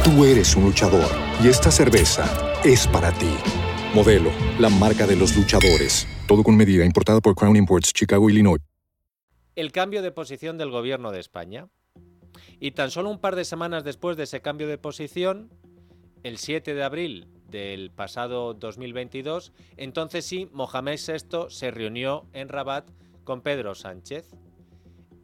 Tú 0.04 0.26
eres 0.26 0.54
un 0.54 0.64
luchador 0.64 1.08
y 1.42 1.48
esta 1.48 1.70
cerveza 1.70 2.49
es 2.64 2.86
para 2.86 3.10
ti. 3.12 3.32
Modelo, 3.94 4.30
la 4.58 4.68
marca 4.68 5.06
de 5.06 5.16
los 5.16 5.34
luchadores. 5.34 6.06
Todo 6.28 6.42
con 6.42 6.56
medida, 6.56 6.84
importada 6.84 7.20
por 7.20 7.34
Crown 7.34 7.56
Imports, 7.56 7.92
Chicago, 7.92 8.28
Illinois. 8.28 8.60
El 9.56 9.72
cambio 9.72 10.02
de 10.02 10.12
posición 10.12 10.58
del 10.58 10.70
gobierno 10.70 11.10
de 11.10 11.20
España. 11.20 11.68
Y 12.60 12.72
tan 12.72 12.90
solo 12.90 13.10
un 13.10 13.18
par 13.18 13.34
de 13.34 13.46
semanas 13.46 13.82
después 13.82 14.16
de 14.16 14.24
ese 14.24 14.42
cambio 14.42 14.68
de 14.68 14.76
posición, 14.76 15.50
el 16.22 16.36
7 16.36 16.74
de 16.74 16.82
abril 16.82 17.28
del 17.48 17.90
pasado 17.90 18.52
2022, 18.52 19.52
entonces 19.78 20.26
sí, 20.26 20.48
Mohamed 20.52 21.00
VI 21.00 21.46
se 21.48 21.70
reunió 21.70 22.26
en 22.34 22.48
Rabat 22.48 22.90
con 23.24 23.40
Pedro 23.40 23.74
Sánchez. 23.74 24.28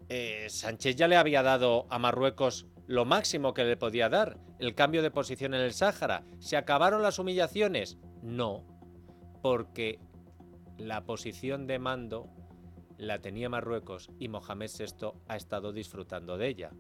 Eh, 0.08 0.46
Sánchez 0.48 0.96
ya 0.96 1.06
le 1.06 1.16
había 1.16 1.42
dado 1.42 1.86
a 1.90 1.98
Marruecos 1.98 2.66
lo 2.86 3.04
máximo 3.04 3.54
que 3.54 3.64
le 3.64 3.76
podía 3.76 4.08
dar, 4.08 4.38
el 4.58 4.74
cambio 4.74 5.02
de 5.02 5.10
posición 5.10 5.54
en 5.54 5.60
el 5.60 5.72
Sáhara. 5.72 6.24
¿Se 6.38 6.56
acabaron 6.56 7.02
las 7.02 7.18
humillaciones? 7.18 7.98
No, 8.22 8.64
porque 9.42 9.98
la 10.78 11.04
posición 11.04 11.66
de 11.66 11.78
mando 11.78 12.28
la 12.98 13.20
tenía 13.20 13.48
Marruecos 13.48 14.10
y 14.18 14.28
Mohamed 14.28 14.70
VI 14.78 15.12
ha 15.28 15.36
estado 15.36 15.72
disfrutando 15.72 16.38
de 16.38 16.48
ella. 16.48 16.70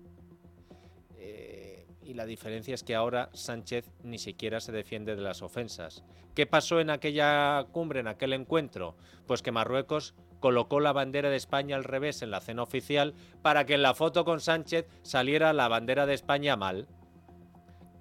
Eh, 1.16 1.86
y 2.02 2.14
la 2.14 2.24
diferencia 2.24 2.74
es 2.74 2.84
que 2.84 2.94
ahora 2.94 3.30
Sánchez 3.32 3.90
ni 4.02 4.18
siquiera 4.18 4.60
se 4.60 4.72
defiende 4.72 5.16
de 5.16 5.22
las 5.22 5.42
ofensas. 5.42 6.04
¿Qué 6.34 6.46
pasó 6.46 6.80
en 6.80 6.90
aquella 6.90 7.64
cumbre, 7.72 8.00
en 8.00 8.08
aquel 8.08 8.32
encuentro? 8.32 8.96
Pues 9.26 9.42
que 9.42 9.52
Marruecos 9.52 10.14
colocó 10.40 10.80
la 10.80 10.92
bandera 10.92 11.30
de 11.30 11.36
España 11.36 11.76
al 11.76 11.84
revés 11.84 12.22
en 12.22 12.30
la 12.30 12.40
cena 12.40 12.62
oficial 12.62 13.14
para 13.42 13.66
que 13.66 13.74
en 13.74 13.82
la 13.82 13.94
foto 13.94 14.24
con 14.24 14.40
Sánchez 14.40 14.86
saliera 15.02 15.52
la 15.52 15.68
bandera 15.68 16.06
de 16.06 16.14
España 16.14 16.56
mal. 16.56 16.86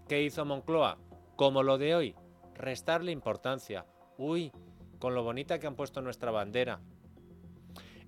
¿Qué 0.07 0.23
hizo 0.23 0.45
Moncloa? 0.45 0.97
Como 1.35 1.63
lo 1.63 1.77
de 1.77 1.95
hoy, 1.95 2.15
restarle 2.53 3.11
importancia. 3.11 3.85
Uy, 4.17 4.51
con 4.99 5.15
lo 5.15 5.23
bonita 5.23 5.59
que 5.59 5.67
han 5.67 5.75
puesto 5.75 6.01
nuestra 6.01 6.31
bandera. 6.31 6.79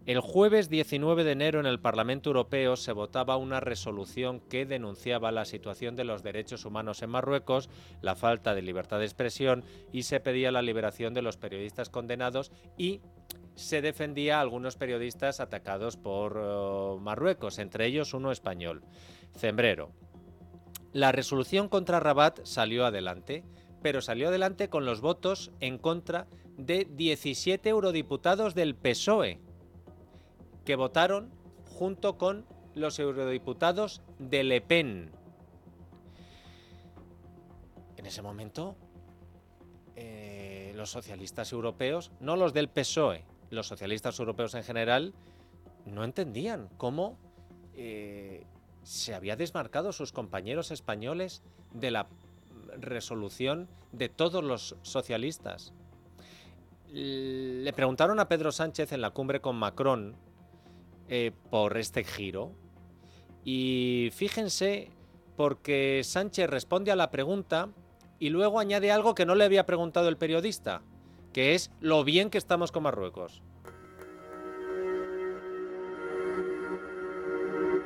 El 0.07 0.21
jueves 0.21 0.69
19 0.69 1.25
de 1.25 1.33
enero 1.33 1.59
en 1.59 1.65
el 1.65 1.81
Parlamento 1.81 2.29
Europeo 2.29 2.77
se 2.77 2.93
votaba 2.93 3.35
una 3.35 3.59
resolución 3.59 4.39
que 4.39 4.65
denunciaba 4.65 5.33
la 5.33 5.43
situación 5.43 5.97
de 5.97 6.05
los 6.05 6.23
derechos 6.23 6.63
humanos 6.63 7.01
en 7.01 7.09
Marruecos, 7.09 7.69
la 8.01 8.15
falta 8.15 8.55
de 8.55 8.61
libertad 8.61 8.99
de 8.99 9.03
expresión 9.03 9.65
y 9.91 10.03
se 10.03 10.21
pedía 10.21 10.49
la 10.49 10.61
liberación 10.61 11.13
de 11.13 11.21
los 11.21 11.35
periodistas 11.35 11.89
condenados 11.89 12.53
y 12.77 13.01
se 13.57 13.81
defendía 13.81 14.37
a 14.37 14.41
algunos 14.41 14.77
periodistas 14.77 15.39
atacados 15.39 15.97
por 15.97 16.37
uh, 16.37 16.99
Marruecos, 16.99 17.57
entre 17.57 17.87
ellos 17.87 18.13
uno 18.13 18.31
español, 18.31 18.83
Cembrero. 19.35 19.91
La 20.93 21.11
resolución 21.11 21.67
contra 21.67 21.99
Rabat 21.99 22.39
salió 22.43 22.85
adelante, 22.85 23.43
pero 23.81 24.01
salió 24.01 24.27
adelante 24.27 24.69
con 24.69 24.85
los 24.85 25.01
votos 25.01 25.51
en 25.59 25.79
contra 25.79 26.27
de 26.55 26.87
17 26.89 27.67
eurodiputados 27.69 28.53
del 28.53 28.75
PSOE, 28.75 29.39
que 30.63 30.75
votaron 30.75 31.31
junto 31.65 32.17
con 32.17 32.45
los 32.75 32.99
eurodiputados 32.99 34.03
de 34.19 34.43
Le 34.43 34.61
Pen. 34.61 35.11
En 37.95 38.05
ese 38.05 38.21
momento, 38.21 38.75
eh, 39.95 40.73
los 40.75 40.91
socialistas 40.91 41.51
europeos, 41.51 42.11
no 42.19 42.35
los 42.35 42.53
del 42.53 42.69
PSOE, 42.69 43.25
los 43.49 43.67
socialistas 43.67 44.19
europeos 44.19 44.53
en 44.55 44.63
general, 44.63 45.13
no 45.85 46.03
entendían 46.03 46.69
cómo 46.77 47.17
eh, 47.75 48.45
se 48.83 49.13
había 49.13 49.35
desmarcado 49.35 49.91
sus 49.91 50.11
compañeros 50.11 50.71
españoles 50.71 51.43
de 51.73 51.91
la 51.91 52.07
resolución 52.79 53.67
de 53.91 54.09
todos 54.09 54.43
los 54.43 54.75
socialistas. 54.81 55.73
Le 56.89 57.73
preguntaron 57.73 58.19
a 58.19 58.27
Pedro 58.27 58.51
Sánchez 58.51 58.93
en 58.93 59.01
la 59.01 59.11
cumbre 59.11 59.41
con 59.41 59.55
Macron 59.57 60.15
eh, 61.09 61.31
por 61.49 61.77
este 61.77 62.03
giro. 62.03 62.51
Y 63.43 64.09
fíjense, 64.13 64.91
porque 65.35 66.01
Sánchez 66.03 66.49
responde 66.49 66.91
a 66.91 66.95
la 66.95 67.11
pregunta 67.11 67.69
y 68.19 68.29
luego 68.29 68.59
añade 68.59 68.91
algo 68.91 69.15
que 69.15 69.25
no 69.25 69.35
le 69.35 69.45
había 69.45 69.65
preguntado 69.65 70.09
el 70.09 70.17
periodista, 70.17 70.81
que 71.33 71.55
es 71.55 71.71
lo 71.81 72.03
bien 72.03 72.29
que 72.29 72.37
estamos 72.37 72.71
con 72.71 72.83
Marruecos. 72.83 73.41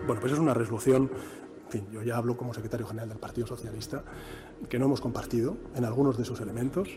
Bueno, 0.06 0.20
pues 0.20 0.34
es 0.34 0.40
una 0.40 0.54
resolución, 0.54 1.12
en 1.66 1.72
fin, 1.72 1.88
yo 1.92 2.02
ya 2.02 2.18
hablo 2.18 2.36
como 2.36 2.54
secretario 2.54 2.88
general 2.88 3.10
del 3.10 3.20
Partido 3.20 3.48
Socialista, 3.48 4.04
que 4.68 4.80
no 4.80 4.86
hemos 4.86 5.00
compartido 5.00 5.58
en 5.76 5.86
algunos 5.86 6.18
de 6.18 6.26
sus 6.26 6.42
elementos 6.42 6.90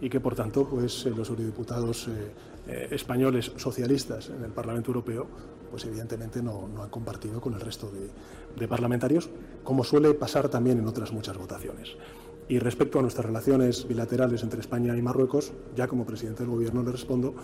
y 0.00 0.08
que 0.08 0.20
por 0.20 0.34
tanto 0.34 0.68
pues, 0.68 1.06
eh, 1.06 1.10
los 1.10 1.28
eurodiputados 1.28 2.08
eh, 2.08 2.32
eh, 2.68 2.88
españoles 2.90 3.52
socialistas 3.56 4.28
en 4.28 4.44
el 4.44 4.50
Parlamento 4.50 4.90
Europeo 4.90 5.26
pues 5.70 5.84
evidentemente 5.84 6.42
no, 6.42 6.68
han 6.82 6.90
compartido 6.90 7.40
con 7.40 7.54
el 7.54 7.60
resto 7.60 7.90
de, 7.90 8.68
parlamentarios, 8.68 9.28
como 9.62 9.84
suele 9.84 10.14
pasar 10.14 10.48
también 10.48 10.78
en 10.78 10.86
otras 10.86 11.12
muchas 11.12 11.36
votaciones. 11.36 11.96
Y 12.48 12.58
respecto 12.60 12.98
a 12.98 13.02
nuestras 13.02 13.26
relaciones 13.26 13.88
bilaterales 13.88 14.42
entre 14.42 14.60
España 14.60 14.96
y 14.96 15.02
Marruecos, 15.02 15.52
ya 15.74 15.88
como 15.88 16.06
presidente 16.06 16.44
del 16.44 16.50
Gobierno 16.50 16.82
le 16.82 16.92
respondo, 16.92 17.34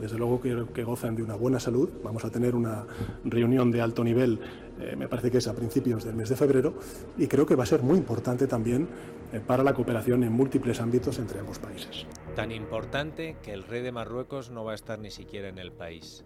desde 0.00 0.16
luego 0.18 0.40
que, 0.40 0.66
que 0.74 0.84
gozan 0.84 1.16
de 1.16 1.22
una 1.22 1.34
buena 1.34 1.60
salud. 1.60 1.88
Vamos 2.02 2.24
a 2.24 2.30
tener 2.30 2.54
una 2.54 2.86
reunión 3.24 3.70
de 3.70 3.80
alto 3.80 4.04
nivel, 4.04 4.40
eh, 4.80 4.96
me 4.96 5.08
parece 5.08 5.30
que 5.30 5.38
es 5.38 5.48
a 5.48 5.54
principios 5.54 6.04
del 6.04 6.14
mes 6.14 6.28
de 6.28 6.36
febrero, 6.36 6.74
y 7.16 7.26
creo 7.26 7.46
que 7.46 7.54
va 7.54 7.64
a 7.64 7.66
ser 7.66 7.82
muy 7.82 7.98
importante 7.98 8.46
también 8.46 8.88
eh, 9.32 9.40
para 9.44 9.62
la 9.62 9.74
cooperación 9.74 10.24
en 10.24 10.32
múltiples 10.32 10.80
ámbitos 10.80 11.18
entre 11.18 11.40
ambos 11.40 11.58
países. 11.58 12.06
Tan 12.34 12.52
importante 12.52 13.36
que 13.42 13.52
el 13.52 13.64
rey 13.64 13.82
de 13.82 13.92
Marruecos 13.92 14.50
no 14.50 14.64
va 14.64 14.72
a 14.72 14.76
estar 14.76 14.98
ni 14.98 15.10
siquiera 15.10 15.48
en 15.48 15.58
el 15.58 15.72
país. 15.72 16.24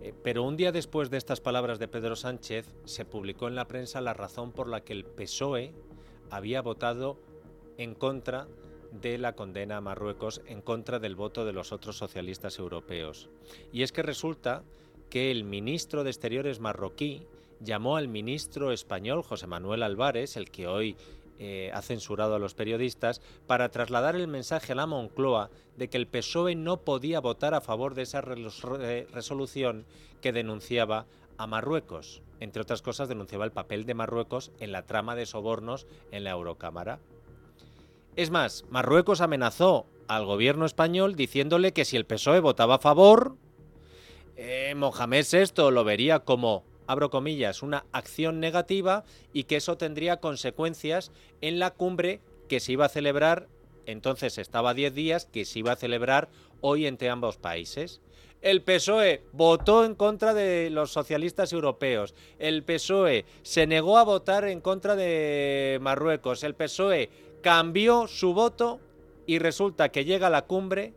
Eh, 0.00 0.12
pero 0.22 0.42
un 0.42 0.56
día 0.56 0.72
después 0.72 1.10
de 1.10 1.16
estas 1.16 1.40
palabras 1.40 1.78
de 1.78 1.88
Pedro 1.88 2.16
Sánchez, 2.16 2.66
se 2.84 3.04
publicó 3.04 3.48
en 3.48 3.54
la 3.54 3.66
prensa 3.66 4.00
la 4.00 4.14
razón 4.14 4.52
por 4.52 4.68
la 4.68 4.82
que 4.82 4.92
el 4.92 5.04
PSOE 5.04 5.74
había 6.30 6.62
votado 6.62 7.18
en 7.78 7.94
contra 7.94 8.46
de 8.92 9.18
la 9.18 9.34
condena 9.34 9.78
a 9.78 9.80
Marruecos, 9.80 10.40
en 10.46 10.60
contra 10.62 10.98
del 10.98 11.16
voto 11.16 11.44
de 11.44 11.52
los 11.52 11.72
otros 11.72 11.96
socialistas 11.96 12.58
europeos. 12.58 13.28
Y 13.72 13.82
es 13.82 13.92
que 13.92 14.02
resulta 14.02 14.62
que 15.10 15.30
el 15.30 15.44
ministro 15.44 16.04
de 16.04 16.10
Exteriores 16.10 16.60
marroquí 16.60 17.26
llamó 17.60 17.96
al 17.96 18.08
ministro 18.08 18.72
español 18.72 19.22
José 19.22 19.46
Manuel 19.46 19.82
Álvarez, 19.82 20.36
el 20.36 20.50
que 20.50 20.66
hoy 20.66 20.96
eh, 21.38 21.70
ha 21.74 21.82
censurado 21.82 22.36
a 22.36 22.38
los 22.38 22.54
periodistas 22.54 23.20
para 23.48 23.68
trasladar 23.70 24.14
el 24.14 24.28
mensaje 24.28 24.72
a 24.72 24.76
la 24.76 24.86
Moncloa 24.86 25.50
de 25.76 25.88
que 25.88 25.96
el 25.96 26.06
PSOE 26.06 26.54
no 26.54 26.78
podía 26.78 27.20
votar 27.20 27.54
a 27.54 27.60
favor 27.60 27.94
de 27.94 28.02
esa 28.02 28.20
resolución 28.20 29.84
que 30.20 30.32
denunciaba 30.32 31.06
a 31.38 31.46
Marruecos. 31.46 32.22
Entre 32.40 32.62
otras 32.62 32.82
cosas, 32.82 33.08
denunciaba 33.08 33.44
el 33.44 33.52
papel 33.52 33.86
de 33.86 33.94
Marruecos 33.94 34.52
en 34.60 34.72
la 34.72 34.86
trama 34.86 35.14
de 35.14 35.26
sobornos 35.26 35.86
en 36.10 36.24
la 36.24 36.30
Eurocámara. 36.30 37.00
Es 38.16 38.30
más, 38.30 38.64
Marruecos 38.70 39.20
amenazó 39.20 39.86
al 40.08 40.24
gobierno 40.24 40.66
español 40.66 41.16
diciéndole 41.16 41.72
que 41.72 41.84
si 41.84 41.96
el 41.96 42.06
PSOE 42.06 42.40
votaba 42.40 42.76
a 42.76 42.78
favor, 42.78 43.36
eh, 44.36 44.74
Mohamed 44.76 45.24
VI 45.30 45.70
lo 45.70 45.84
vería 45.84 46.20
como 46.20 46.64
abro 46.86 47.10
comillas, 47.10 47.62
una 47.62 47.86
acción 47.92 48.40
negativa 48.40 49.04
y 49.32 49.44
que 49.44 49.56
eso 49.56 49.76
tendría 49.76 50.18
consecuencias 50.18 51.12
en 51.40 51.58
la 51.58 51.72
cumbre 51.72 52.20
que 52.48 52.60
se 52.60 52.72
iba 52.72 52.86
a 52.86 52.90
celebrar, 52.90 53.48
entonces 53.86 54.38
estaba 54.38 54.70
a 54.70 54.74
10 54.74 54.94
días, 54.94 55.24
que 55.26 55.44
se 55.44 55.60
iba 55.60 55.72
a 55.72 55.76
celebrar 55.76 56.28
hoy 56.60 56.86
entre 56.86 57.10
ambos 57.10 57.36
países. 57.36 58.00
El 58.44 58.60
PSOE 58.60 59.22
votó 59.32 59.86
en 59.86 59.94
contra 59.94 60.34
de 60.34 60.68
los 60.68 60.92
socialistas 60.92 61.54
europeos. 61.54 62.14
El 62.38 62.62
PSOE 62.62 63.24
se 63.42 63.66
negó 63.66 63.96
a 63.96 64.04
votar 64.04 64.44
en 64.44 64.60
contra 64.60 64.96
de 64.96 65.78
Marruecos. 65.80 66.44
El 66.44 66.54
PSOE 66.54 67.08
cambió 67.40 68.06
su 68.06 68.34
voto 68.34 68.80
y 69.24 69.38
resulta 69.38 69.88
que 69.88 70.04
llega 70.04 70.26
a 70.26 70.30
la 70.30 70.42
cumbre 70.42 70.92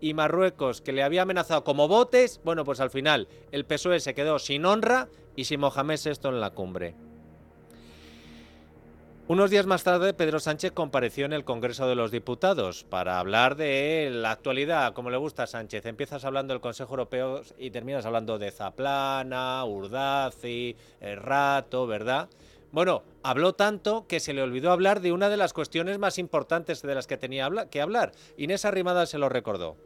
y 0.00 0.14
Marruecos, 0.14 0.80
que 0.80 0.94
le 0.94 1.02
había 1.02 1.20
amenazado 1.20 1.64
como 1.64 1.86
votes, 1.86 2.40
bueno, 2.44 2.64
pues 2.64 2.80
al 2.80 2.88
final 2.88 3.28
el 3.52 3.66
PSOE 3.66 4.00
se 4.00 4.14
quedó 4.14 4.38
sin 4.38 4.64
honra 4.64 5.10
y 5.36 5.44
sin 5.44 5.60
Mohamed 5.60 6.00
VI 6.02 6.28
en 6.30 6.40
la 6.40 6.48
cumbre. 6.48 6.94
Unos 9.30 9.48
días 9.48 9.64
más 9.64 9.84
tarde, 9.84 10.12
Pedro 10.12 10.40
Sánchez 10.40 10.72
compareció 10.72 11.24
en 11.24 11.32
el 11.32 11.44
Congreso 11.44 11.86
de 11.86 11.94
los 11.94 12.10
Diputados 12.10 12.82
para 12.82 13.20
hablar 13.20 13.54
de 13.54 14.10
la 14.12 14.32
actualidad, 14.32 14.92
como 14.92 15.08
le 15.08 15.18
gusta 15.18 15.44
a 15.44 15.46
Sánchez. 15.46 15.86
Empiezas 15.86 16.24
hablando 16.24 16.52
del 16.52 16.60
Consejo 16.60 16.94
Europeo 16.94 17.42
y 17.56 17.70
terminas 17.70 18.04
hablando 18.04 18.40
de 18.40 18.50
Zaplana, 18.50 19.64
Urdazi, 19.64 20.74
Rato, 21.14 21.86
¿verdad? 21.86 22.28
Bueno, 22.72 23.04
habló 23.22 23.52
tanto 23.52 24.04
que 24.08 24.18
se 24.18 24.32
le 24.32 24.42
olvidó 24.42 24.72
hablar 24.72 25.00
de 25.00 25.12
una 25.12 25.28
de 25.28 25.36
las 25.36 25.52
cuestiones 25.52 26.00
más 26.00 26.18
importantes 26.18 26.82
de 26.82 26.94
las 26.96 27.06
que 27.06 27.16
tenía 27.16 27.48
que 27.70 27.80
hablar. 27.80 28.10
Inés 28.36 28.64
Arrimada 28.64 29.06
se 29.06 29.18
lo 29.18 29.28
recordó. 29.28 29.76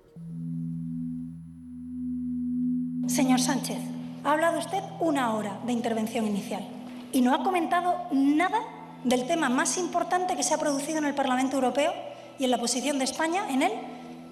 Señor 3.09 3.41
Sánchez, 3.41 3.77
ha 4.25 4.33
hablado 4.33 4.59
usted 4.59 4.83
una 5.01 5.35
hora 5.35 5.61
de 5.67 5.73
intervención 5.75 6.27
inicial 6.27 6.67
y 7.13 7.21
no 7.21 7.35
ha 7.35 7.43
comentado 7.45 7.95
nada 8.11 8.74
del 9.05 9.27
tema 9.27 9.49
más 9.49 9.79
importante 9.79 10.37
que 10.37 10.43
se 10.43 10.55
ha 10.55 10.59
producido 10.59 10.99
en 10.99 11.05
el 11.05 11.15
Parlamento 11.15 11.57
Europeo 11.57 11.93
y 12.39 12.45
en 12.45 12.51
la 12.51 12.59
posición 12.59 12.99
de 12.99 13.05
España 13.05 13.47
en 13.51 13.63
él 13.63 13.73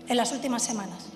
en 0.08 0.16
las 0.16 0.32
últimas 0.32 0.62
semanas. 0.62 1.06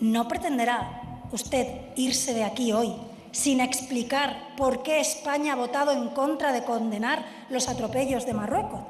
¿No 0.00 0.28
pretenderá 0.28 1.02
usted 1.32 1.66
irse 1.96 2.34
de 2.34 2.44
aquí 2.44 2.72
hoy 2.72 2.94
sin 3.36 3.60
explicar 3.60 4.54
por 4.56 4.82
qué 4.82 4.98
España 4.98 5.52
ha 5.52 5.56
votado 5.56 5.92
en 5.92 6.08
contra 6.08 6.52
de 6.52 6.64
condenar 6.64 7.22
los 7.50 7.68
atropellos 7.68 8.24
de 8.24 8.32
Marruecos. 8.32 8.80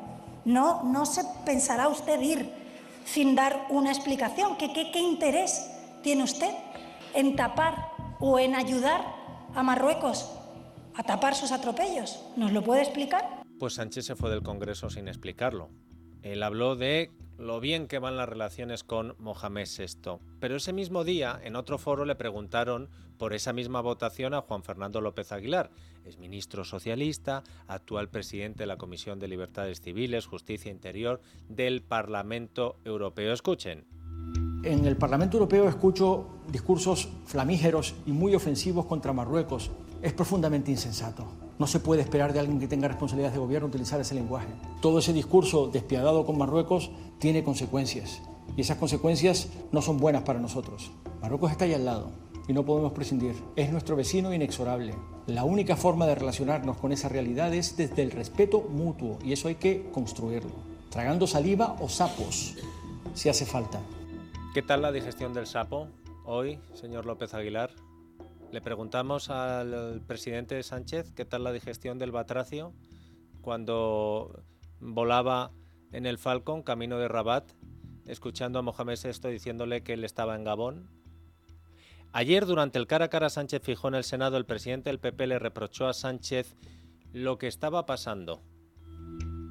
No, 0.44 0.84
no 0.84 1.04
se 1.04 1.24
pensará 1.44 1.88
usted 1.88 2.20
ir 2.20 2.52
sin 3.04 3.34
dar 3.34 3.66
una 3.70 3.90
explicación. 3.90 4.56
¿Qué, 4.56 4.72
qué, 4.72 5.00
interés 5.00 5.68
tiene 6.04 6.22
usted 6.22 6.54
en 7.14 7.34
tapar 7.34 7.88
o 8.20 8.38
en 8.38 8.54
ayudar 8.54 9.04
a 9.52 9.64
Marruecos 9.64 10.30
a 10.94 11.02
tapar 11.02 11.34
sus 11.34 11.50
atropellos? 11.50 12.22
¿Nos 12.36 12.52
lo 12.52 12.62
puede 12.62 12.82
explicar? 12.82 13.35
Pues 13.58 13.74
Sánchez 13.74 14.04
se 14.04 14.16
fue 14.16 14.30
del 14.30 14.42
Congreso 14.42 14.90
sin 14.90 15.08
explicarlo. 15.08 15.70
Él 16.22 16.42
habló 16.42 16.76
de 16.76 17.10
lo 17.38 17.60
bien 17.60 17.86
que 17.86 17.98
van 17.98 18.16
las 18.16 18.28
relaciones 18.28 18.84
con 18.84 19.14
Mohamed 19.18 19.66
VI. 19.66 20.18
Pero 20.40 20.56
ese 20.56 20.72
mismo 20.72 21.04
día, 21.04 21.40
en 21.42 21.56
otro 21.56 21.78
foro, 21.78 22.04
le 22.04 22.16
preguntaron 22.16 22.88
por 23.18 23.32
esa 23.32 23.52
misma 23.52 23.80
votación 23.80 24.34
a 24.34 24.42
Juan 24.42 24.62
Fernando 24.62 25.00
López 25.00 25.32
Aguilar, 25.32 25.70
es 26.04 26.18
ministro 26.18 26.64
socialista, 26.64 27.42
actual 27.66 28.08
presidente 28.08 28.60
de 28.60 28.66
la 28.66 28.76
Comisión 28.76 29.18
de 29.18 29.28
Libertades 29.28 29.80
Civiles, 29.80 30.26
Justicia 30.26 30.70
e 30.70 30.74
Interior 30.74 31.20
del 31.48 31.82
Parlamento 31.82 32.76
Europeo. 32.84 33.32
Escuchen. 33.32 33.95
En 34.66 34.84
el 34.84 34.96
Parlamento 34.96 35.36
Europeo 35.36 35.68
escucho 35.68 36.26
discursos 36.50 37.08
flamígeros 37.24 37.94
y 38.04 38.10
muy 38.10 38.34
ofensivos 38.34 38.86
contra 38.86 39.12
Marruecos. 39.12 39.70
Es 40.02 40.12
profundamente 40.12 40.72
insensato. 40.72 41.24
No 41.60 41.68
se 41.68 41.78
puede 41.78 42.02
esperar 42.02 42.32
de 42.32 42.40
alguien 42.40 42.58
que 42.58 42.66
tenga 42.66 42.88
responsabilidades 42.88 43.34
de 43.34 43.38
gobierno 43.38 43.68
utilizar 43.68 44.00
ese 44.00 44.16
lenguaje. 44.16 44.48
Todo 44.82 44.98
ese 44.98 45.12
discurso 45.12 45.68
despiadado 45.68 46.26
con 46.26 46.36
Marruecos 46.36 46.90
tiene 47.20 47.44
consecuencias 47.44 48.22
y 48.56 48.62
esas 48.62 48.76
consecuencias 48.78 49.50
no 49.70 49.82
son 49.82 49.98
buenas 49.98 50.24
para 50.24 50.40
nosotros. 50.40 50.90
Marruecos 51.22 51.52
está 51.52 51.64
ahí 51.64 51.74
al 51.74 51.84
lado 51.84 52.10
y 52.48 52.52
no 52.52 52.64
podemos 52.64 52.90
prescindir. 52.90 53.36
Es 53.54 53.70
nuestro 53.70 53.94
vecino 53.94 54.34
inexorable. 54.34 54.96
La 55.28 55.44
única 55.44 55.76
forma 55.76 56.08
de 56.08 56.16
relacionarnos 56.16 56.76
con 56.78 56.90
esa 56.90 57.08
realidad 57.08 57.54
es 57.54 57.76
desde 57.76 58.02
el 58.02 58.10
respeto 58.10 58.66
mutuo 58.68 59.20
y 59.24 59.32
eso 59.32 59.46
hay 59.46 59.54
que 59.54 59.88
construirlo. 59.92 60.50
Tragando 60.90 61.28
saliva 61.28 61.76
o 61.80 61.88
sapos, 61.88 62.56
si 63.14 63.28
hace 63.28 63.46
falta. 63.46 63.80
¿Qué 64.56 64.62
tal 64.62 64.80
la 64.80 64.90
digestión 64.90 65.34
del 65.34 65.46
sapo 65.46 65.90
hoy, 66.24 66.58
señor 66.72 67.04
López 67.04 67.34
Aguilar? 67.34 67.72
Le 68.50 68.62
preguntamos 68.62 69.28
al 69.28 70.00
presidente 70.06 70.62
Sánchez 70.62 71.12
qué 71.14 71.26
tal 71.26 71.44
la 71.44 71.52
digestión 71.52 71.98
del 71.98 72.10
batracio 72.10 72.72
cuando 73.42 74.42
volaba 74.80 75.50
en 75.92 76.06
el 76.06 76.16
Falcon 76.16 76.62
camino 76.62 76.96
de 76.96 77.06
Rabat, 77.06 77.44
escuchando 78.06 78.58
a 78.58 78.62
Mohamed 78.62 78.98
VI 78.98 79.28
diciéndole 79.28 79.82
que 79.82 79.92
él 79.92 80.04
estaba 80.04 80.34
en 80.34 80.44
Gabón. 80.44 80.88
Ayer, 82.14 82.46
durante 82.46 82.78
el 82.78 82.86
cara 82.86 83.04
a 83.04 83.10
cara 83.10 83.28
Sánchez 83.28 83.60
fijó 83.62 83.88
en 83.88 83.96
el 83.96 84.04
Senado, 84.04 84.38
el 84.38 84.46
presidente 84.46 84.88
del 84.88 85.00
PP 85.00 85.26
le 85.26 85.38
reprochó 85.38 85.86
a 85.86 85.92
Sánchez 85.92 86.56
lo 87.12 87.36
que 87.36 87.48
estaba 87.48 87.84
pasando. 87.84 88.40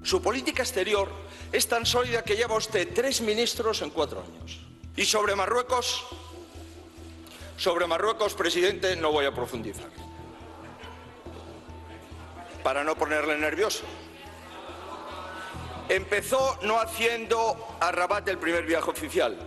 Su 0.02 0.24
política 0.24 0.64
exterior 0.64 1.10
es 1.52 1.68
tan 1.68 1.86
sólida 1.86 2.24
que 2.24 2.36
lleva 2.36 2.58
usted 2.58 2.92
tres 2.92 3.22
ministros 3.22 3.84
en 3.84 3.92
cuatro 3.92 4.24
años. 4.24 4.65
Y 4.98 5.06
sobre 5.06 5.36
Marruecos, 5.36 6.06
sobre 7.58 7.88
Marruecos, 7.88 8.34
presidente, 8.34 8.96
no 8.96 9.12
voy 9.12 9.26
a 9.26 9.34
profundizar. 9.34 9.90
Para 12.64 12.84
no 12.84 12.96
ponerle 12.96 13.38
nervioso. 13.38 13.84
Empezó 15.88 16.58
no 16.64 16.80
haciendo 16.80 17.78
a 17.80 17.92
Rabat 17.92 18.28
el 18.30 18.40
primer 18.40 18.66
viaje 18.66 18.90
oficial 18.90 19.38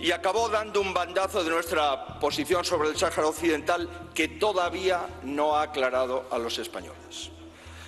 y 0.00 0.10
acabó 0.10 0.48
dando 0.48 0.80
un 0.80 0.92
bandazo 0.92 1.44
de 1.44 1.50
nuestra 1.50 2.18
posición 2.18 2.64
sobre 2.64 2.88
el 2.88 2.96
Sáhara 2.96 3.28
Occidental 3.28 4.10
que 4.12 4.26
todavía 4.26 5.06
no 5.22 5.56
ha 5.56 5.62
aclarado 5.62 6.26
a 6.30 6.38
los 6.38 6.58
españoles. 6.58 7.30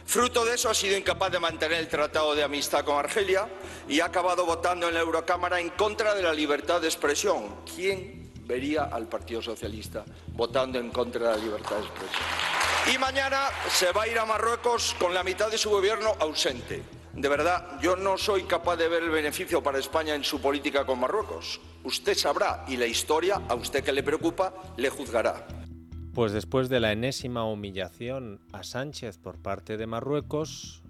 Fruto 0.06 0.44
de 0.44 0.54
eso 0.54 0.70
ha 0.70 0.74
sido 0.74 0.96
incapaz 0.96 1.32
de 1.32 1.40
mantener 1.40 1.80
el 1.80 1.88
tratado 1.88 2.34
de 2.34 2.44
amistad 2.44 2.84
con 2.84 2.96
Argelia 2.96 3.48
y 3.88 3.98
ha 3.98 4.06
acabado 4.06 4.46
votando 4.46 4.88
en 4.88 4.94
la 4.94 5.00
Eurocámara 5.00 5.60
en 5.60 5.70
contra 5.70 6.14
de 6.14 6.22
la 6.22 6.32
libertad 6.32 6.80
de 6.80 6.86
expresión. 6.86 7.56
¿Quién 7.74 8.32
vería 8.44 8.84
al 8.84 9.08
Partido 9.08 9.42
Socialista 9.42 10.04
votando 10.28 10.78
en 10.78 10.90
contra 10.90 11.30
de 11.30 11.36
la 11.36 11.44
libertad 11.44 11.76
de 11.76 11.82
expresión? 11.82 12.22
Y 12.94 12.98
mañana 12.98 13.48
se 13.68 13.90
va 13.90 14.04
a 14.04 14.08
ir 14.08 14.16
a 14.16 14.24
Marruecos 14.24 14.94
con 14.96 15.12
la 15.12 15.24
mitad 15.24 15.50
de 15.50 15.58
su 15.58 15.70
gobierno 15.70 16.14
ausente. 16.20 16.82
De 17.12 17.28
verdad, 17.28 17.80
yo 17.80 17.96
no 17.96 18.16
soy 18.16 18.44
capaz 18.44 18.76
de 18.76 18.88
ver 18.88 19.02
el 19.02 19.10
beneficio 19.10 19.60
para 19.60 19.80
España 19.80 20.14
en 20.14 20.22
su 20.22 20.40
política 20.40 20.86
con 20.86 21.00
Marruecos. 21.00 21.60
Usted 21.82 22.16
sabrá 22.16 22.64
y 22.68 22.76
la 22.76 22.86
historia, 22.86 23.42
a 23.48 23.54
usted 23.56 23.82
que 23.82 23.92
le 23.92 24.04
preocupa, 24.04 24.54
le 24.76 24.88
juzgará. 24.88 25.65
Pues 26.16 26.32
después 26.32 26.70
de 26.70 26.80
la 26.80 26.92
enésima 26.92 27.44
humillación 27.44 28.40
a 28.50 28.62
Sánchez 28.62 29.18
por 29.18 29.36
parte 29.36 29.76
de 29.76 29.86
Marruecos, 29.86 30.82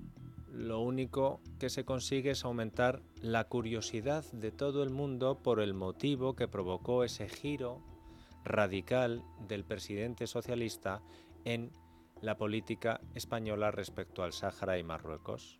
lo 0.52 0.78
único 0.78 1.40
que 1.58 1.68
se 1.68 1.84
consigue 1.84 2.30
es 2.30 2.44
aumentar 2.44 3.02
la 3.22 3.42
curiosidad 3.48 4.24
de 4.30 4.52
todo 4.52 4.84
el 4.84 4.90
mundo 4.90 5.42
por 5.42 5.58
el 5.58 5.74
motivo 5.74 6.36
que 6.36 6.46
provocó 6.46 7.02
ese 7.02 7.28
giro 7.28 7.82
radical 8.44 9.24
del 9.48 9.64
presidente 9.64 10.28
socialista 10.28 11.02
en 11.44 11.72
la 12.20 12.36
política 12.36 13.00
española 13.16 13.72
respecto 13.72 14.22
al 14.22 14.32
Sáhara 14.32 14.78
y 14.78 14.84
Marruecos. 14.84 15.58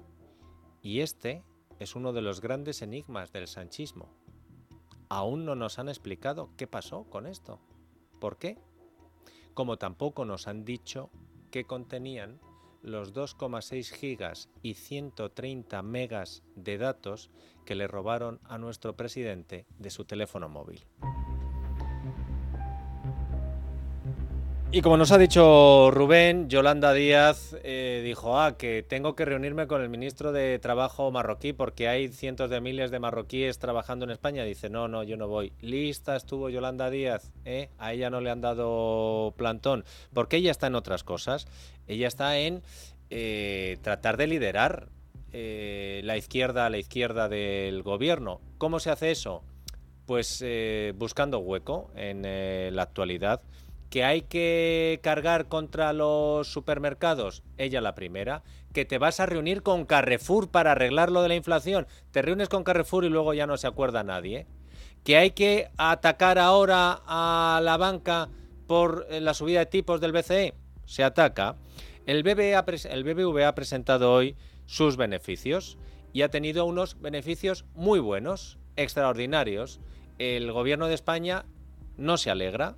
Y 0.81 1.01
este 1.01 1.43
es 1.81 1.97
uno 1.97 2.13
de 2.13 2.23
los 2.23 2.41
grandes 2.41 2.83
enigmas 2.83 3.33
del 3.33 3.49
sanchismo. 3.49 4.15
Aún 5.09 5.45
no 5.45 5.57
nos 5.57 5.81
han 5.81 5.89
explicado 5.89 6.51
qué 6.57 6.69
pasó 6.69 7.11
con 7.11 7.27
esto. 7.27 7.59
¿Por 8.21 8.39
qué? 8.39 8.61
Como 9.57 9.79
tampoco 9.79 10.27
nos 10.27 10.49
han 10.49 10.67
dicho 10.67 11.09
qué 11.51 11.65
contenían 11.65 12.39
los 12.83 13.15
2,6 13.15 13.91
gigas 13.91 14.51
y 14.61 14.75
130 14.75 15.81
megas 15.81 16.43
de 16.57 16.77
datos 16.77 17.31
que 17.65 17.75
le 17.75 17.87
robaron 17.87 18.39
a 18.45 18.59
nuestro 18.59 18.97
presidente 18.97 19.65
de 19.79 19.89
su 19.89 20.05
teléfono 20.05 20.51
móvil. 20.51 20.85
Y 24.73 24.83
como 24.83 24.97
nos 24.97 25.13
ha 25.13 25.19
dicho 25.19 25.93
Rubén, 25.93 26.49
Yolanda 26.49 26.93
Díaz 26.93 27.57
eh, 27.63 28.03
dijo 28.05 28.39
ah, 28.39 28.59
que 28.59 28.83
tengo 28.83 29.15
que 29.15 29.25
reunirme 29.25 29.69
con 29.69 29.81
el 29.81 29.89
ministro 29.89 30.33
de 30.33 30.59
Trabajo 30.59 31.11
marroquí 31.13 31.53
porque 31.53 31.87
hay 31.87 32.09
cientos 32.09 32.51
de 32.51 32.61
miles 32.61 32.91
de 32.91 32.99
marroquíes 32.99 33.59
trabajando 33.61 34.05
en 34.05 34.11
España. 34.11 34.43
Dice, 34.43 34.69
no, 34.69 34.89
no, 34.89 35.05
yo 35.05 35.17
no 35.17 35.29
voy. 35.29 35.53
Lista 35.61 36.17
estuvo 36.17 36.51
Yolanda 36.51 36.91
Díaz, 36.91 37.33
¿eh? 37.45 37.71
a 37.79 37.93
ella 37.93 38.11
no 38.11 38.21
le 38.21 38.29
han 38.29 38.41
dado 38.41 39.35
plantón, 39.37 39.85
porque 40.13 40.39
ella 40.39 40.51
está 40.51 40.67
en 40.67 40.75
otras 40.75 41.05
cosas. 41.05 41.47
Ella 41.87 42.09
está 42.09 42.37
en 42.37 42.63
eh, 43.09 43.79
tratar 43.83 44.17
de 44.17 44.27
liderar 44.27 44.89
la 45.33 46.17
izquierda 46.17 46.65
a 46.65 46.71
la 46.71 46.79
izquierda 46.79 47.29
del 47.29 47.83
gobierno. 47.83 48.41
¿Cómo 48.57 48.81
se 48.81 48.91
hace 48.91 49.11
eso? 49.11 49.45
Pues 50.07 50.43
buscando 50.95 51.41
hueco 51.41 51.91
en 51.95 52.23
la 52.75 52.83
actualidad 52.83 53.43
que 53.91 54.05
hay 54.05 54.23
que 54.23 55.01
cargar 55.03 55.49
contra 55.49 55.93
los 55.93 56.49
supermercados, 56.49 57.43
ella 57.57 57.81
la 57.81 57.95
primera, 57.95 58.43
que 58.73 58.85
te 58.85 58.99
vas 58.99 59.21
a 59.21 59.27
reunir 59.27 59.63
con 59.63 59.87
Carrefour 59.87 60.51
para 60.51 60.73
arreglar 60.73 61.11
lo 61.11 61.23
de 61.23 61.29
la 61.29 61.35
inflación, 61.37 61.87
te 62.11 62.23
reúnes 62.23 62.49
con 62.49 62.65
Carrefour 62.65 63.05
y 63.05 63.09
luego 63.09 63.33
ya 63.35 63.47
no 63.47 63.57
se 63.57 63.67
acuerda 63.67 64.03
nadie, 64.03 64.47
que 65.05 65.17
hay 65.17 65.31
que 65.31 65.71
atacar 65.77 66.39
ahora 66.39 67.01
a 67.07 67.61
la 67.63 67.77
banca 67.77 68.29
por 68.67 69.07
eh, 69.09 69.21
la 69.21 69.35
subida 69.35 69.61
de 69.61 69.67
tipos 69.67 70.01
del 70.01 70.13
BCE, 70.13 70.55
se 70.85 71.05
ataca. 71.05 71.57
El, 72.07 72.27
el 72.27 73.05
BBVA 73.05 73.49
ha 73.49 73.55
presentado 73.55 74.13
hoy 74.13 74.37
sus 74.67 74.97
beneficios 74.97 75.79
y 76.13 76.23
ha 76.23 76.31
tenido 76.31 76.65
unos 76.65 77.01
beneficios 77.01 77.65
muy 77.75 78.01
buenos, 78.01 78.59
extraordinarios. 78.77 79.81
El 80.19 80.51
gobierno 80.51 80.89
de 80.89 80.95
España 80.95 81.45
no 81.97 82.17
se 82.17 82.31
alegra, 82.31 82.77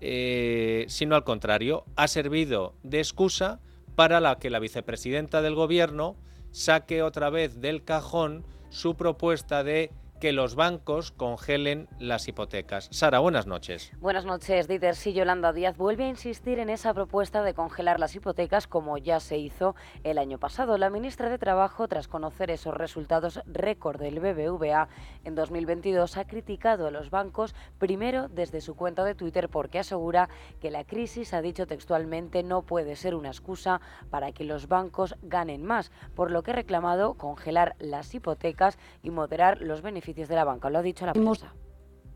eh, 0.00 0.84
sino 0.88 1.14
al 1.14 1.24
contrario, 1.24 1.84
ha 1.96 2.08
servido 2.08 2.74
de 2.82 2.98
excusa 2.98 3.60
para 3.94 4.20
la 4.20 4.38
que 4.38 4.50
la 4.50 4.58
vicepresidenta 4.58 5.42
del 5.42 5.54
gobierno 5.54 6.16
saque 6.52 7.02
otra 7.02 7.30
vez 7.30 7.60
del 7.60 7.84
cajón 7.84 8.44
su 8.70 8.96
propuesta 8.96 9.62
de 9.62 9.90
que 10.20 10.32
los 10.32 10.54
bancos 10.54 11.12
congelen 11.12 11.88
las 11.98 12.28
hipotecas. 12.28 12.88
Sara, 12.92 13.20
buenas 13.20 13.46
noches. 13.46 13.90
Buenas 14.00 14.26
noches, 14.26 14.68
Dieter. 14.68 14.94
Sí, 14.94 15.14
Yolanda 15.14 15.54
Díaz 15.54 15.78
vuelve 15.78 16.04
a 16.04 16.08
insistir 16.08 16.58
en 16.58 16.68
esa 16.68 16.92
propuesta 16.92 17.42
de 17.42 17.54
congelar 17.54 17.98
las 17.98 18.14
hipotecas 18.14 18.66
como 18.66 18.98
ya 18.98 19.18
se 19.18 19.38
hizo 19.38 19.74
el 20.04 20.18
año 20.18 20.38
pasado. 20.38 20.76
La 20.76 20.90
ministra 20.90 21.30
de 21.30 21.38
Trabajo, 21.38 21.88
tras 21.88 22.06
conocer 22.06 22.50
esos 22.50 22.74
resultados 22.74 23.40
récord 23.46 23.98
del 23.98 24.20
BBVA 24.20 24.88
en 25.24 25.34
2022, 25.34 26.18
ha 26.18 26.26
criticado 26.26 26.86
a 26.86 26.90
los 26.90 27.08
bancos 27.08 27.54
primero 27.78 28.28
desde 28.28 28.60
su 28.60 28.76
cuenta 28.76 29.04
de 29.04 29.14
Twitter 29.14 29.48
porque 29.48 29.78
asegura 29.78 30.28
que 30.60 30.70
la 30.70 30.84
crisis, 30.84 31.32
ha 31.32 31.40
dicho 31.40 31.66
textualmente, 31.66 32.42
no 32.42 32.60
puede 32.60 32.94
ser 32.94 33.14
una 33.14 33.30
excusa 33.30 33.80
para 34.10 34.32
que 34.32 34.44
los 34.44 34.68
bancos 34.68 35.16
ganen 35.22 35.64
más, 35.64 35.90
por 36.14 36.30
lo 36.30 36.42
que 36.42 36.50
ha 36.50 36.56
reclamado 36.56 37.14
congelar 37.14 37.74
las 37.78 38.14
hipotecas 38.14 38.78
y 39.02 39.08
moderar 39.08 39.62
los 39.62 39.80
beneficios 39.80 40.09
de 40.14 40.34
la 40.34 40.44
banca. 40.44 40.70
Lo 40.70 40.78
ha 40.78 40.82
dicho 40.82 41.06
la 41.06 41.12
prensa. 41.12 41.54